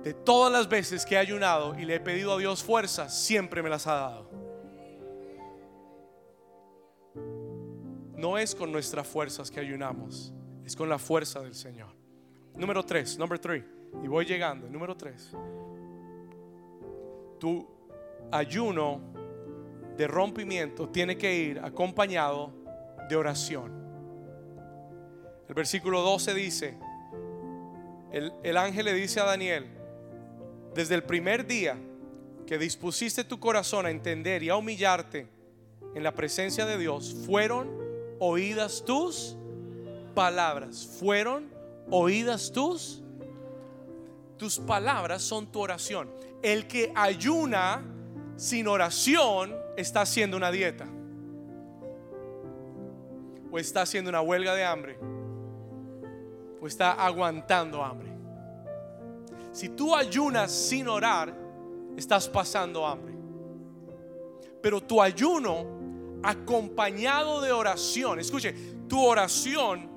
[0.04, 3.64] De todas las veces que he ayunado y le he pedido a Dios fuerza, siempre
[3.64, 4.30] me las ha dado.
[8.18, 10.34] No es con nuestras fuerzas que ayunamos,
[10.66, 11.90] es con la fuerza del Señor.
[12.56, 13.64] Número 3, number 3.
[14.04, 14.68] Y voy llegando.
[14.68, 15.32] Número 3.
[17.40, 17.68] Tu
[18.32, 19.02] ayuno
[19.98, 22.52] de rompimiento tiene que ir acompañado
[23.10, 23.72] de oración.
[25.48, 26.78] El versículo 12 dice,
[28.12, 29.68] el, ángel le dice a Daniel,
[30.74, 31.78] desde el primer día
[32.48, 35.28] que dispusiste tu corazón a entender y a humillarte
[35.94, 37.70] en la presencia de Dios, fueron
[38.20, 39.38] oídas tus
[40.14, 41.50] palabras, fueron
[41.90, 43.02] oídas tus
[44.38, 46.10] tus palabras son tu oración.
[46.42, 47.84] El que ayuna
[48.36, 50.88] sin oración está haciendo una dieta.
[53.52, 54.98] O está haciendo una huelga de hambre.
[56.62, 58.10] O está aguantando hambre.
[59.52, 61.34] Si tú ayunas sin orar,
[61.96, 63.14] estás pasando hambre.
[64.62, 68.54] Pero tu ayuno acompañado de oración, escuche,
[68.88, 69.90] tu oración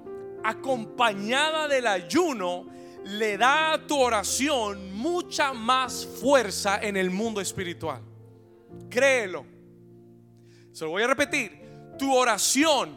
[0.45, 2.67] acompañada del ayuno
[3.05, 8.03] le da a tu oración mucha más fuerza en el mundo espiritual.
[8.91, 9.58] Créelo.
[10.79, 11.61] Se lo voy a repetir.
[11.99, 12.97] Tu oración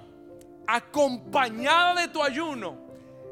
[0.68, 2.78] acompañada de tu ayuno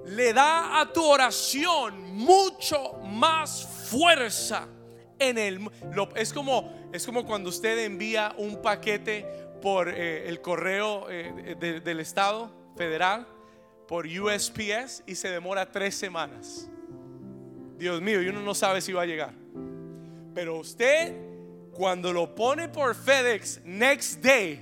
[0.07, 4.67] le da a tu oración mucho más fuerza
[5.19, 5.69] en el
[6.15, 9.23] es como es como cuando usted envía un paquete
[9.61, 13.27] por eh, el correo eh, del estado federal
[13.87, 16.67] por USPS y se demora tres semanas.
[17.77, 19.35] Dios mío, y uno no sabe si va a llegar.
[20.33, 21.28] Pero usted
[21.79, 24.61] cuando lo pone por FedEx next day,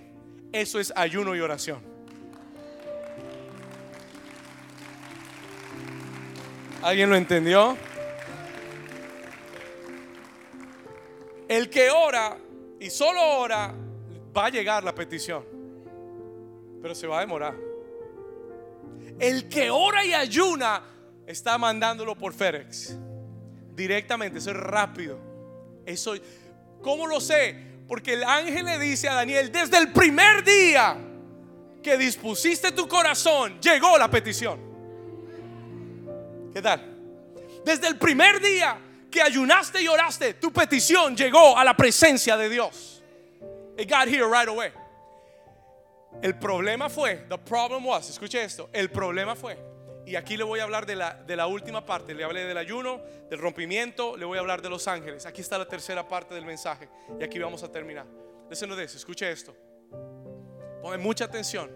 [0.52, 1.82] eso es ayuno y oración.
[6.84, 7.76] ¿Alguien lo entendió?
[11.48, 12.38] El que ora
[12.80, 13.74] y solo ora,
[14.38, 15.44] va a llegar la petición,
[16.84, 17.56] pero se va a demorar.
[19.18, 20.84] El que ora y ayuna
[21.26, 22.96] está mandándolo por FedEx
[23.74, 25.18] directamente, eso es rápido.
[25.84, 26.14] Eso,
[26.82, 27.56] ¿cómo lo sé?
[27.88, 30.98] Porque el ángel le dice a Daniel, desde el primer día
[31.82, 34.60] que dispusiste tu corazón, llegó la petición.
[36.54, 36.82] ¿Qué tal?
[37.64, 38.78] Desde el primer día
[39.10, 43.02] que ayunaste y oraste, tu petición llegó a la presencia de Dios.
[43.78, 44.72] It got here right away.
[46.22, 49.58] El problema fue, the problem was, escuche esto, el problema fue,
[50.08, 52.58] y aquí le voy a hablar de la, de la última parte, le hablé del
[52.58, 55.26] ayuno, del rompimiento, le voy a hablar de los ángeles.
[55.26, 56.88] Aquí está la tercera parte del mensaje
[57.20, 58.06] y aquí vamos a terminar.
[58.50, 59.54] Listen de eso, escuche esto.
[60.82, 61.70] Pongan mucha atención.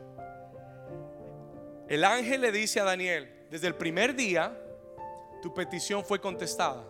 [1.90, 4.58] El ángel le dice a Daniel, desde el primer día,
[5.42, 6.86] tu petición fue contestada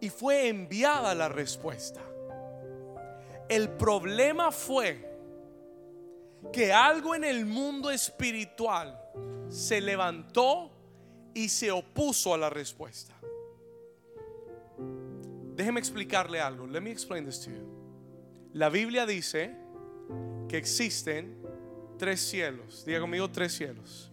[0.00, 2.00] y fue enviada la respuesta.
[3.50, 5.14] El problema fue
[6.50, 9.02] que algo en el mundo espiritual
[9.48, 10.70] se levantó
[11.34, 13.14] y se opuso a la respuesta.
[15.54, 16.66] Déjeme explicarle algo.
[16.66, 17.66] Let me explain this to you.
[18.52, 19.54] La Biblia dice
[20.48, 21.36] que existen
[21.98, 22.84] tres cielos.
[22.84, 24.10] Diga conmigo tres cielos.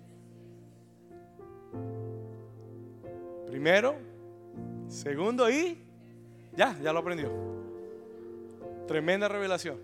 [3.47, 3.95] Primero,
[4.87, 5.77] segundo y
[6.55, 7.31] ya, ya lo aprendió.
[8.87, 9.79] Tremenda revelación.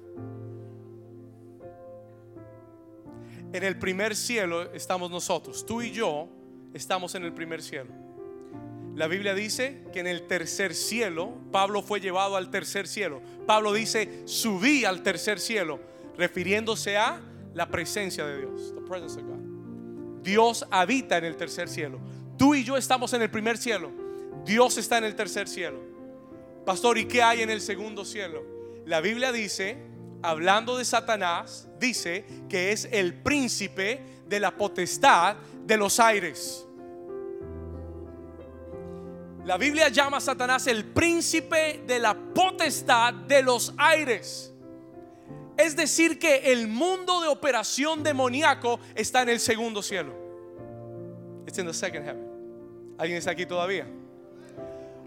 [3.51, 6.29] En el primer cielo estamos nosotros, tú y yo
[6.73, 7.89] estamos en el primer cielo.
[8.95, 13.21] La Biblia dice que en el tercer cielo, Pablo fue llevado al tercer cielo.
[13.47, 15.79] Pablo dice, subí al tercer cielo,
[16.17, 17.21] refiriéndose a
[17.53, 18.73] la presencia de Dios.
[20.21, 21.99] Dios habita en el tercer cielo.
[22.37, 23.89] Tú y yo estamos en el primer cielo.
[24.45, 25.79] Dios está en el tercer cielo.
[26.65, 28.43] Pastor, ¿y qué hay en el segundo cielo?
[28.85, 29.77] La Biblia dice,
[30.21, 36.65] hablando de Satanás, dice que es el príncipe de la potestad de los aires.
[39.45, 44.53] La Biblia llama a Satanás el príncipe de la potestad de los aires.
[45.57, 50.13] Es decir, que el mundo de operación demoníaco está en el segundo cielo.
[51.47, 52.29] It's in the second heaven.
[52.97, 53.87] ¿Alguien está aquí todavía?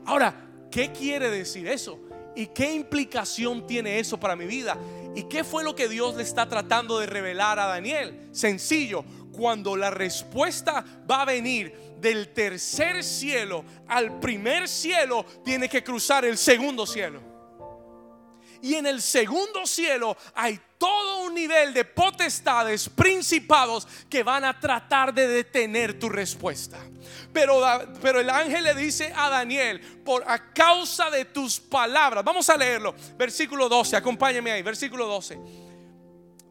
[0.04, 0.34] Ahora,
[0.70, 1.98] ¿qué quiere decir eso?
[2.34, 4.76] ¿Y qué implicación tiene eso para mi vida?
[5.14, 8.28] ¿Y qué fue lo que Dios le está tratando de revelar a Daniel?
[8.32, 15.84] Sencillo, cuando la respuesta va a venir del tercer cielo al primer cielo, tiene que
[15.84, 17.31] cruzar el segundo cielo.
[18.62, 24.58] Y en el segundo cielo hay todo un nivel de potestades, principados que van a
[24.58, 26.78] tratar de detener tu respuesta.
[27.32, 27.60] Pero,
[28.00, 32.56] pero el ángel le dice a Daniel, por a causa de tus palabras, vamos a
[32.56, 35.38] leerlo, versículo 12, acompáñame ahí, versículo 12.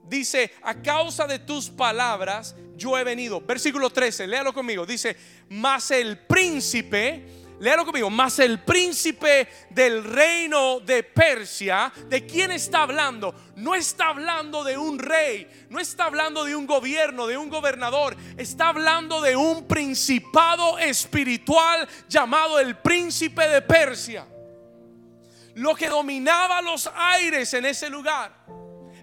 [0.03, 3.39] Dice, a causa de tus palabras yo he venido.
[3.39, 4.85] Versículo 13, léalo conmigo.
[4.85, 5.15] Dice,
[5.47, 8.09] mas el príncipe Léalo conmigo.
[8.09, 13.35] Más el príncipe del reino de Persia, ¿de quién está hablando?
[13.55, 18.17] No está hablando de un rey, no está hablando de un gobierno, de un gobernador.
[18.35, 24.25] Está hablando de un principado espiritual llamado el príncipe de Persia.
[25.53, 28.41] Lo que dominaba los aires en ese lugar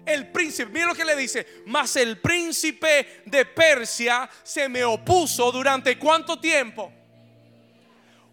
[0.05, 5.49] el príncipe, mira lo que le dice, mas el príncipe de Persia se me opuso
[5.51, 6.98] durante cuánto tiempo?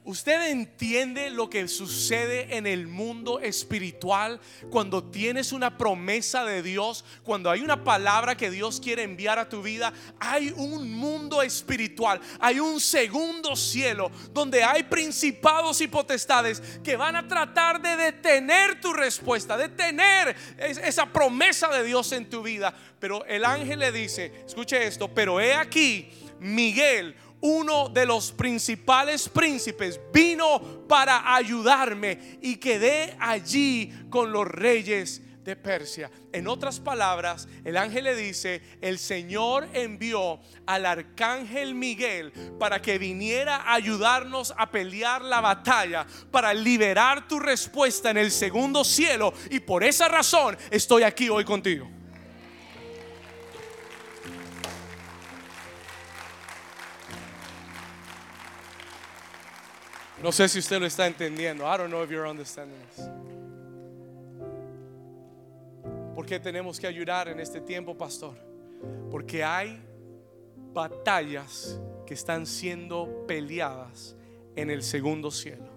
[0.07, 4.39] ¿Usted entiende lo que sucede en el mundo espiritual
[4.71, 9.49] cuando tienes una promesa de Dios, cuando hay una palabra que Dios quiere enviar a
[9.49, 9.93] tu vida?
[10.21, 17.17] Hay un mundo espiritual, hay un segundo cielo donde hay principados y potestades que van
[17.17, 22.73] a tratar de detener tu respuesta, detener esa promesa de Dios en tu vida.
[23.01, 27.17] Pero el ángel le dice, escuche esto, pero he aquí, Miguel,
[27.47, 35.55] uno de los principales príncipes, vino para ayudarme y quedé allí con los reyes de
[35.55, 36.11] Persia.
[36.33, 42.99] En otras palabras, el ángel le dice, el Señor envió al arcángel Miguel para que
[42.99, 49.33] viniera a ayudarnos a pelear la batalla, para liberar tu respuesta en el segundo cielo.
[49.51, 51.89] Y por esa razón estoy aquí hoy contigo.
[60.27, 61.65] No sé si usted lo está entendiendo.
[61.65, 63.09] I don't know if you're understanding this.
[66.17, 68.35] ¿Por qué tenemos que ayudar en este tiempo, pastor?
[69.09, 69.81] Porque hay
[70.73, 74.17] batallas que están siendo peleadas
[74.57, 75.71] en el segundo cielo.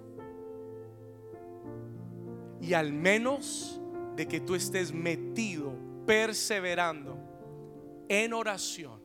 [2.59, 3.79] Y al menos
[4.15, 5.75] de que tú estés metido,
[6.07, 7.19] perseverando
[8.07, 8.99] en oración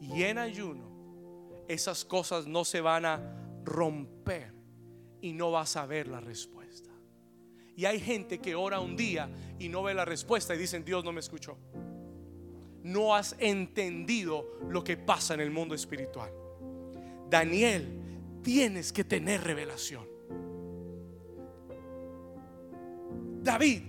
[0.00, 3.20] y en ayuno, esas cosas no se van a
[3.62, 4.53] romper
[5.24, 6.90] y no vas a ver la respuesta.
[7.74, 9.26] Y hay gente que ora un día
[9.58, 11.56] y no ve la respuesta y dicen, Dios no me escuchó.
[12.82, 16.30] No has entendido lo que pasa en el mundo espiritual.
[17.30, 17.86] Daniel,
[18.42, 20.06] tienes que tener revelación.
[23.42, 23.80] David,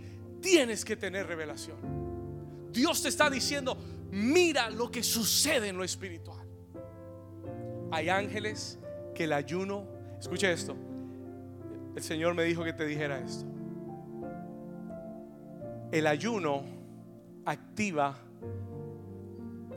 [0.41, 2.71] tienes que tener revelación.
[2.71, 3.77] Dios te está diciendo,
[4.09, 6.47] mira lo que sucede en lo espiritual.
[7.91, 8.79] Hay ángeles
[9.13, 9.85] que el ayuno,
[10.17, 10.77] escuche esto,
[11.95, 13.45] el Señor me dijo que te dijera esto.
[15.91, 16.63] El ayuno
[17.45, 18.17] activa,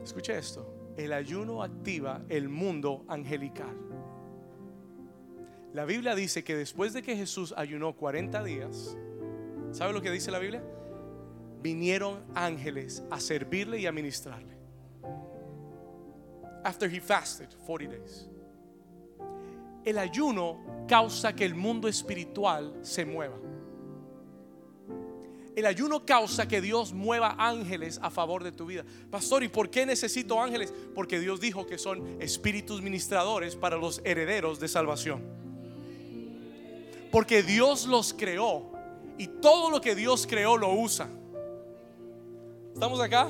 [0.03, 3.75] escuche esto, el ayuno activa el mundo angelical.
[5.73, 8.97] La Biblia dice que después de que Jesús ayunó 40 días,
[9.71, 10.63] ¿sabe lo que dice la Biblia?
[11.61, 14.57] Vinieron ángeles a servirle y a ministrarle.
[16.65, 18.29] After he fasted 40 days.
[19.89, 23.39] El ayuno causa que el mundo espiritual se mueva.
[25.55, 28.85] El ayuno causa que Dios mueva ángeles a favor de tu vida.
[29.09, 30.71] Pastor, ¿y por qué necesito ángeles?
[30.93, 35.23] Porque Dios dijo que son espíritus ministradores para los herederos de salvación.
[37.11, 38.71] Porque Dios los creó
[39.17, 41.09] y todo lo que Dios creó lo usa.
[42.75, 43.27] ¿Estamos acá?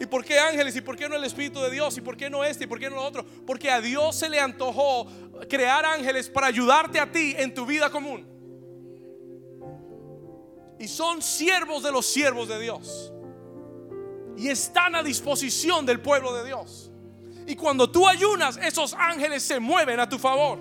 [0.00, 0.74] ¿Y por qué ángeles?
[0.74, 1.94] ¿Y por qué no el Espíritu de Dios?
[1.98, 2.64] ¿Y por qué no este?
[2.64, 3.22] ¿Y por qué no lo otro?
[3.46, 5.06] Porque a Dios se le antojó
[5.46, 8.26] crear ángeles para ayudarte a ti en tu vida común.
[10.78, 13.12] Y son siervos de los siervos de Dios.
[14.38, 16.90] Y están a disposición del pueblo de Dios.
[17.46, 20.60] Y cuando tú ayunas, esos ángeles se mueven a tu favor.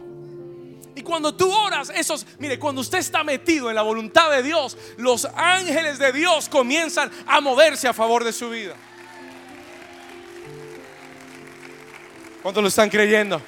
[0.95, 4.77] Y cuando tú oras, esos, mire, cuando usted está metido en la voluntad de Dios,
[4.97, 8.75] los ángeles de Dios comienzan a moverse a favor de su vida.
[12.41, 13.41] ¿Cuántos lo están creyendo?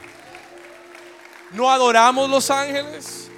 [1.54, 3.30] No adoramos los ángeles,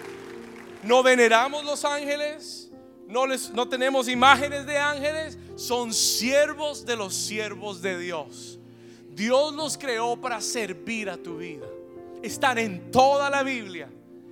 [0.84, 2.72] no veneramos los ángeles,
[3.08, 8.60] no, les, no tenemos imágenes de ángeles, son siervos de los siervos de Dios.
[9.10, 11.68] Dios los creó para servir a tu vida.
[12.24, 13.90] Están en toda la Biblia.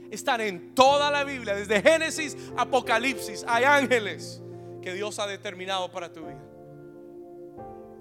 [0.09, 3.45] Están en toda la Biblia, desde Génesis, Apocalipsis.
[3.47, 4.41] Hay ángeles
[4.81, 6.41] que Dios ha determinado para tu vida.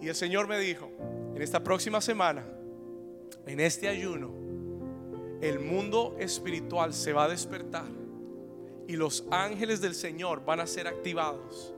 [0.00, 0.90] Y el Señor me dijo,
[1.34, 2.44] en esta próxima semana,
[3.46, 4.30] en este ayuno,
[5.40, 7.86] el mundo espiritual se va a despertar
[8.86, 11.72] y los ángeles del Señor van a ser activados.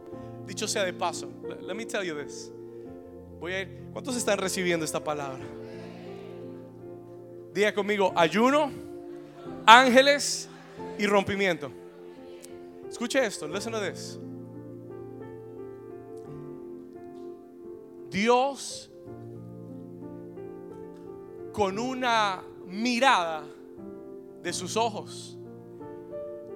[0.47, 2.51] Dicho sea de paso, let me tell you this.
[3.39, 5.45] Voy a ir, ¿cuántos están recibiendo esta palabra?
[7.53, 8.71] Diga conmigo, ayuno,
[9.67, 10.49] ángeles
[10.99, 11.71] y rompimiento.
[12.89, 14.19] Escuche esto, listen to this.
[18.11, 18.92] Dios
[21.53, 23.45] con una mirada
[24.43, 25.37] de sus ojos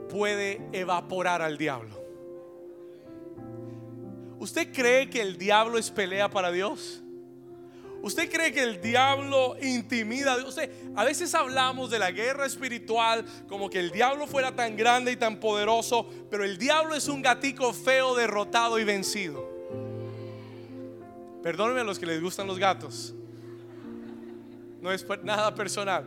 [0.09, 1.95] puede evaporar al diablo.
[4.39, 7.03] ¿Usted cree que el diablo es pelea para Dios?
[8.03, 10.59] ¿Usted cree que el diablo intimida a Dios?
[10.95, 15.17] a veces hablamos de la guerra espiritual como que el diablo fuera tan grande y
[15.17, 19.49] tan poderoso, pero el diablo es un gatico feo, derrotado y vencido.
[21.43, 23.15] Perdónenme a los que les gustan los gatos
[24.87, 26.07] no es nada personal.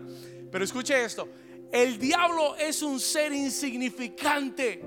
[0.50, 1.28] Pero escuche esto,
[1.72, 4.82] el diablo es un ser insignificante.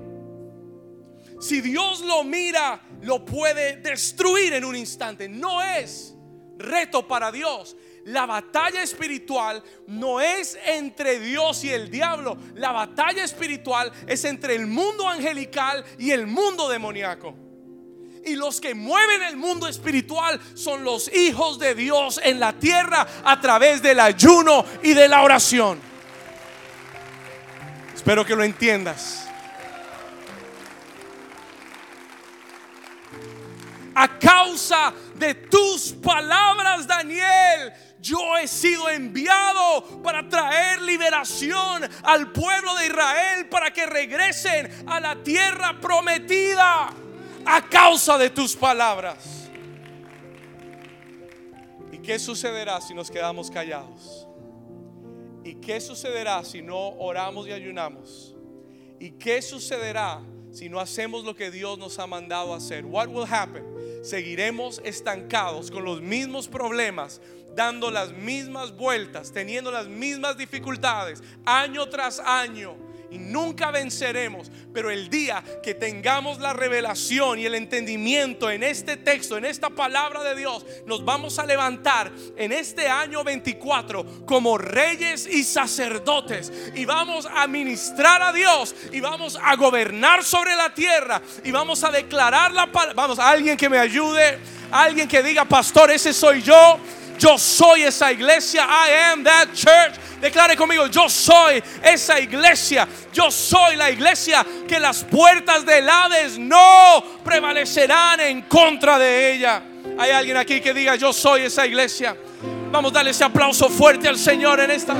[1.39, 5.29] Si Dios lo mira, lo puede destruir en un instante.
[5.29, 6.15] No es
[6.57, 7.77] reto para Dios.
[8.05, 12.37] La batalla espiritual no es entre Dios y el diablo.
[12.55, 17.35] La batalla espiritual es entre el mundo angelical y el mundo demoníaco.
[18.25, 23.05] Y los que mueven el mundo espiritual son los hijos de Dios en la tierra
[23.23, 25.79] a través del ayuno y de la oración.
[27.93, 29.27] Espero que lo entiendas.
[33.95, 42.75] A causa de tus palabras, Daniel, yo he sido enviado para traer liberación al pueblo
[42.75, 46.93] de Israel para que regresen a la tierra prometida
[47.45, 49.49] a causa de tus palabras.
[51.91, 54.27] ¿Y qué sucederá si nos quedamos callados?
[55.43, 58.35] ¿Y qué sucederá si no oramos y ayunamos?
[58.99, 60.21] ¿Y qué sucederá
[60.51, 62.85] si no hacemos lo que Dios nos ha mandado hacer?
[62.85, 63.65] What will happen?
[64.03, 67.21] Seguiremos estancados con los mismos problemas,
[67.55, 72.75] dando las mismas vueltas, teniendo las mismas dificultades año tras año
[73.13, 74.51] y nunca venceremos.
[74.73, 79.69] Pero el día que tengamos la revelación y el entendimiento en este texto, en esta
[79.69, 86.51] palabra de Dios, nos vamos a levantar en este año 24 como reyes y sacerdotes
[86.75, 91.83] y vamos a ministrar a Dios y vamos a gobernar sobre la tierra y vamos
[91.83, 92.93] a declarar la palabra.
[92.95, 94.39] Vamos, alguien que me ayude,
[94.71, 96.79] alguien que diga, pastor, ese soy yo.
[97.19, 98.65] Yo soy esa iglesia.
[98.67, 99.99] I am that church.
[100.21, 102.87] Declare conmigo, yo soy esa iglesia.
[103.11, 109.61] Yo soy la iglesia que las puertas del Hades no prevalecerán en contra de ella.
[109.97, 112.15] Hay alguien aquí que diga, yo soy esa iglesia.
[112.71, 114.95] Vamos a darle ese aplauso fuerte al Señor en esta.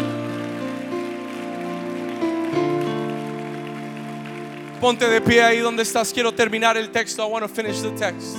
[4.79, 6.11] Ponte de pie ahí donde estás.
[6.11, 7.25] Quiero terminar el texto.
[7.25, 8.35] I want to finish the text.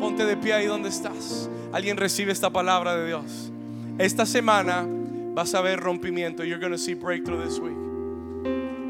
[0.00, 1.48] Ponte de pie ahí donde estás.
[1.76, 3.52] Alguien recibe esta palabra de Dios.
[3.98, 4.86] Esta semana
[5.34, 6.42] vas a ver rompimiento.
[6.42, 7.76] You're going to see breakthrough this week.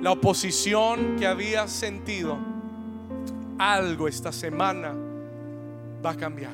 [0.03, 2.39] La oposición que habías sentido,
[3.59, 4.95] algo esta semana
[6.01, 6.53] va a cambiar.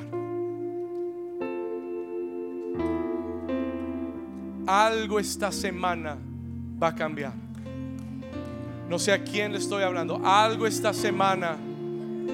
[4.65, 6.17] Algo esta semana
[6.81, 7.33] va a cambiar.
[8.89, 10.19] No sé a quién le estoy hablando.
[10.25, 11.59] Algo esta semana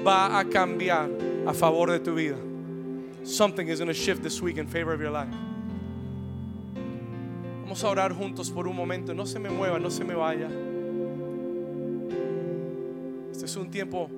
[0.08, 1.10] va a cambiar
[1.46, 2.38] a favor de tu vida.
[3.24, 5.34] Something is going to shift this week in favor of your life.
[7.62, 9.14] Vamos a orar juntos por un momento.
[9.14, 10.50] No se me mueva, no se me vaya.
[13.32, 14.10] Este es un tiempo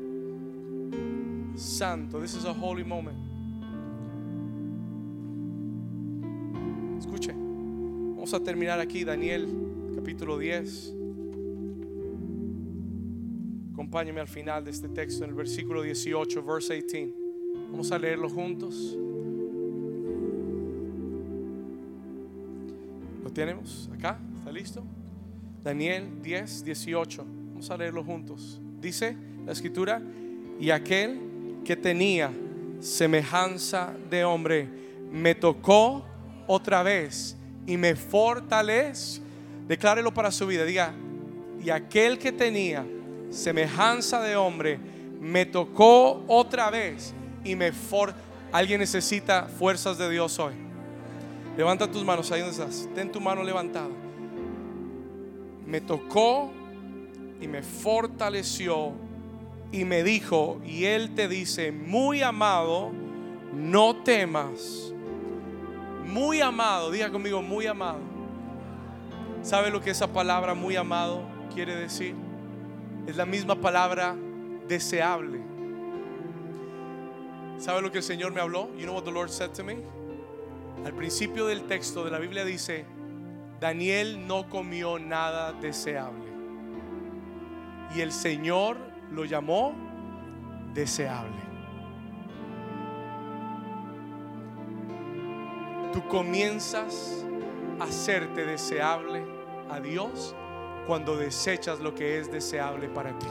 [1.55, 2.21] santo.
[2.21, 3.17] This is a holy moment.
[6.99, 7.33] Escuche.
[7.33, 9.47] Vamos a terminar aquí, Daniel,
[9.95, 10.95] capítulo 10.
[13.73, 17.20] Acompáñame al final de este texto, en el versículo 18, verse 18.
[17.72, 18.97] Vamos a leerlo juntos.
[23.34, 24.19] tenemos acá?
[24.39, 24.84] ¿Está listo?
[25.63, 27.26] Daniel 10, 18.
[27.49, 28.59] Vamos a leerlo juntos.
[28.80, 29.15] Dice
[29.45, 30.01] la escritura,
[30.59, 31.19] y aquel
[31.63, 32.32] que tenía
[32.80, 34.67] semejanza de hombre
[35.11, 36.05] me tocó
[36.47, 39.22] otra vez y me fortalece.
[39.67, 40.65] Declárelo para su vida.
[40.65, 40.93] Diga,
[41.63, 42.86] y aquel que tenía
[43.30, 44.80] semejanza de hombre
[45.19, 47.13] me tocó otra vez
[47.43, 48.13] y me for
[48.51, 50.53] Alguien necesita fuerzas de Dios hoy.
[51.55, 52.89] Levanta tus manos ahí donde estás.
[52.93, 53.89] Ten tu mano levantada.
[55.65, 56.51] Me tocó
[57.39, 58.91] y me fortaleció
[59.71, 62.91] y me dijo, y Él te dice, muy amado,
[63.53, 64.93] no temas.
[66.05, 67.99] Muy amado, diga conmigo, muy amado.
[69.43, 71.21] ¿Sabe lo que esa palabra muy amado
[71.53, 72.15] quiere decir?
[73.07, 74.13] Es la misma palabra
[74.67, 75.50] deseable.
[77.62, 78.76] ¿Sabe lo que el Señor me habló?
[78.76, 79.78] You know what the Lord said to me?
[80.84, 82.88] Al principio del texto de la Biblia dice,
[83.59, 86.26] Daniel no comió nada deseable.
[87.95, 88.78] Y el Señor
[89.12, 89.76] lo llamó
[90.74, 91.39] deseable.
[95.93, 97.24] Tú comienzas
[97.80, 99.24] a hacerte deseable
[99.70, 100.36] a Dios
[100.88, 103.28] cuando desechas lo que es deseable para ti.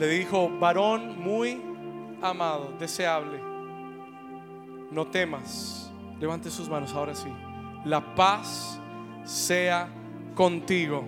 [0.00, 1.60] Le dijo, varón muy
[2.22, 3.38] amado, deseable,
[4.90, 5.92] no temas.
[6.18, 7.28] Levante sus manos ahora sí.
[7.84, 8.80] La paz
[9.24, 9.88] sea
[10.34, 11.04] contigo.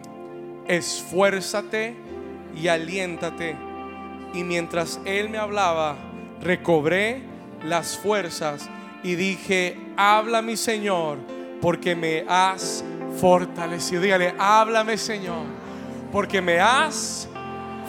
[0.68, 1.96] Esfuérzate
[2.54, 3.56] y aliéntate.
[4.34, 5.96] Y mientras él me hablaba,
[6.42, 7.22] recobré
[7.64, 8.68] las fuerzas
[9.02, 11.16] y dije, habla mi Señor,
[11.62, 12.84] porque me has
[13.18, 14.02] fortalecido.
[14.02, 15.46] Dígale, háblame Señor,
[16.12, 17.26] porque me has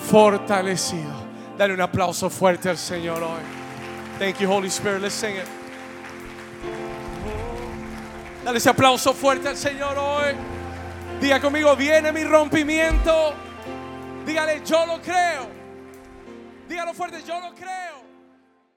[0.10, 1.12] fortalecido.
[1.58, 3.42] Dale un aplauso fuerte al Señor hoy.
[4.20, 5.02] Thank you, Holy Spirit.
[5.02, 5.48] Let's sing it.
[8.44, 10.36] Dale ese aplauso fuerte al Señor hoy.
[11.22, 13.34] Diga conmigo, viene mi rompimiento.
[14.26, 15.48] Dígale, yo lo creo.
[16.68, 17.93] Dígalo fuerte, yo lo creo.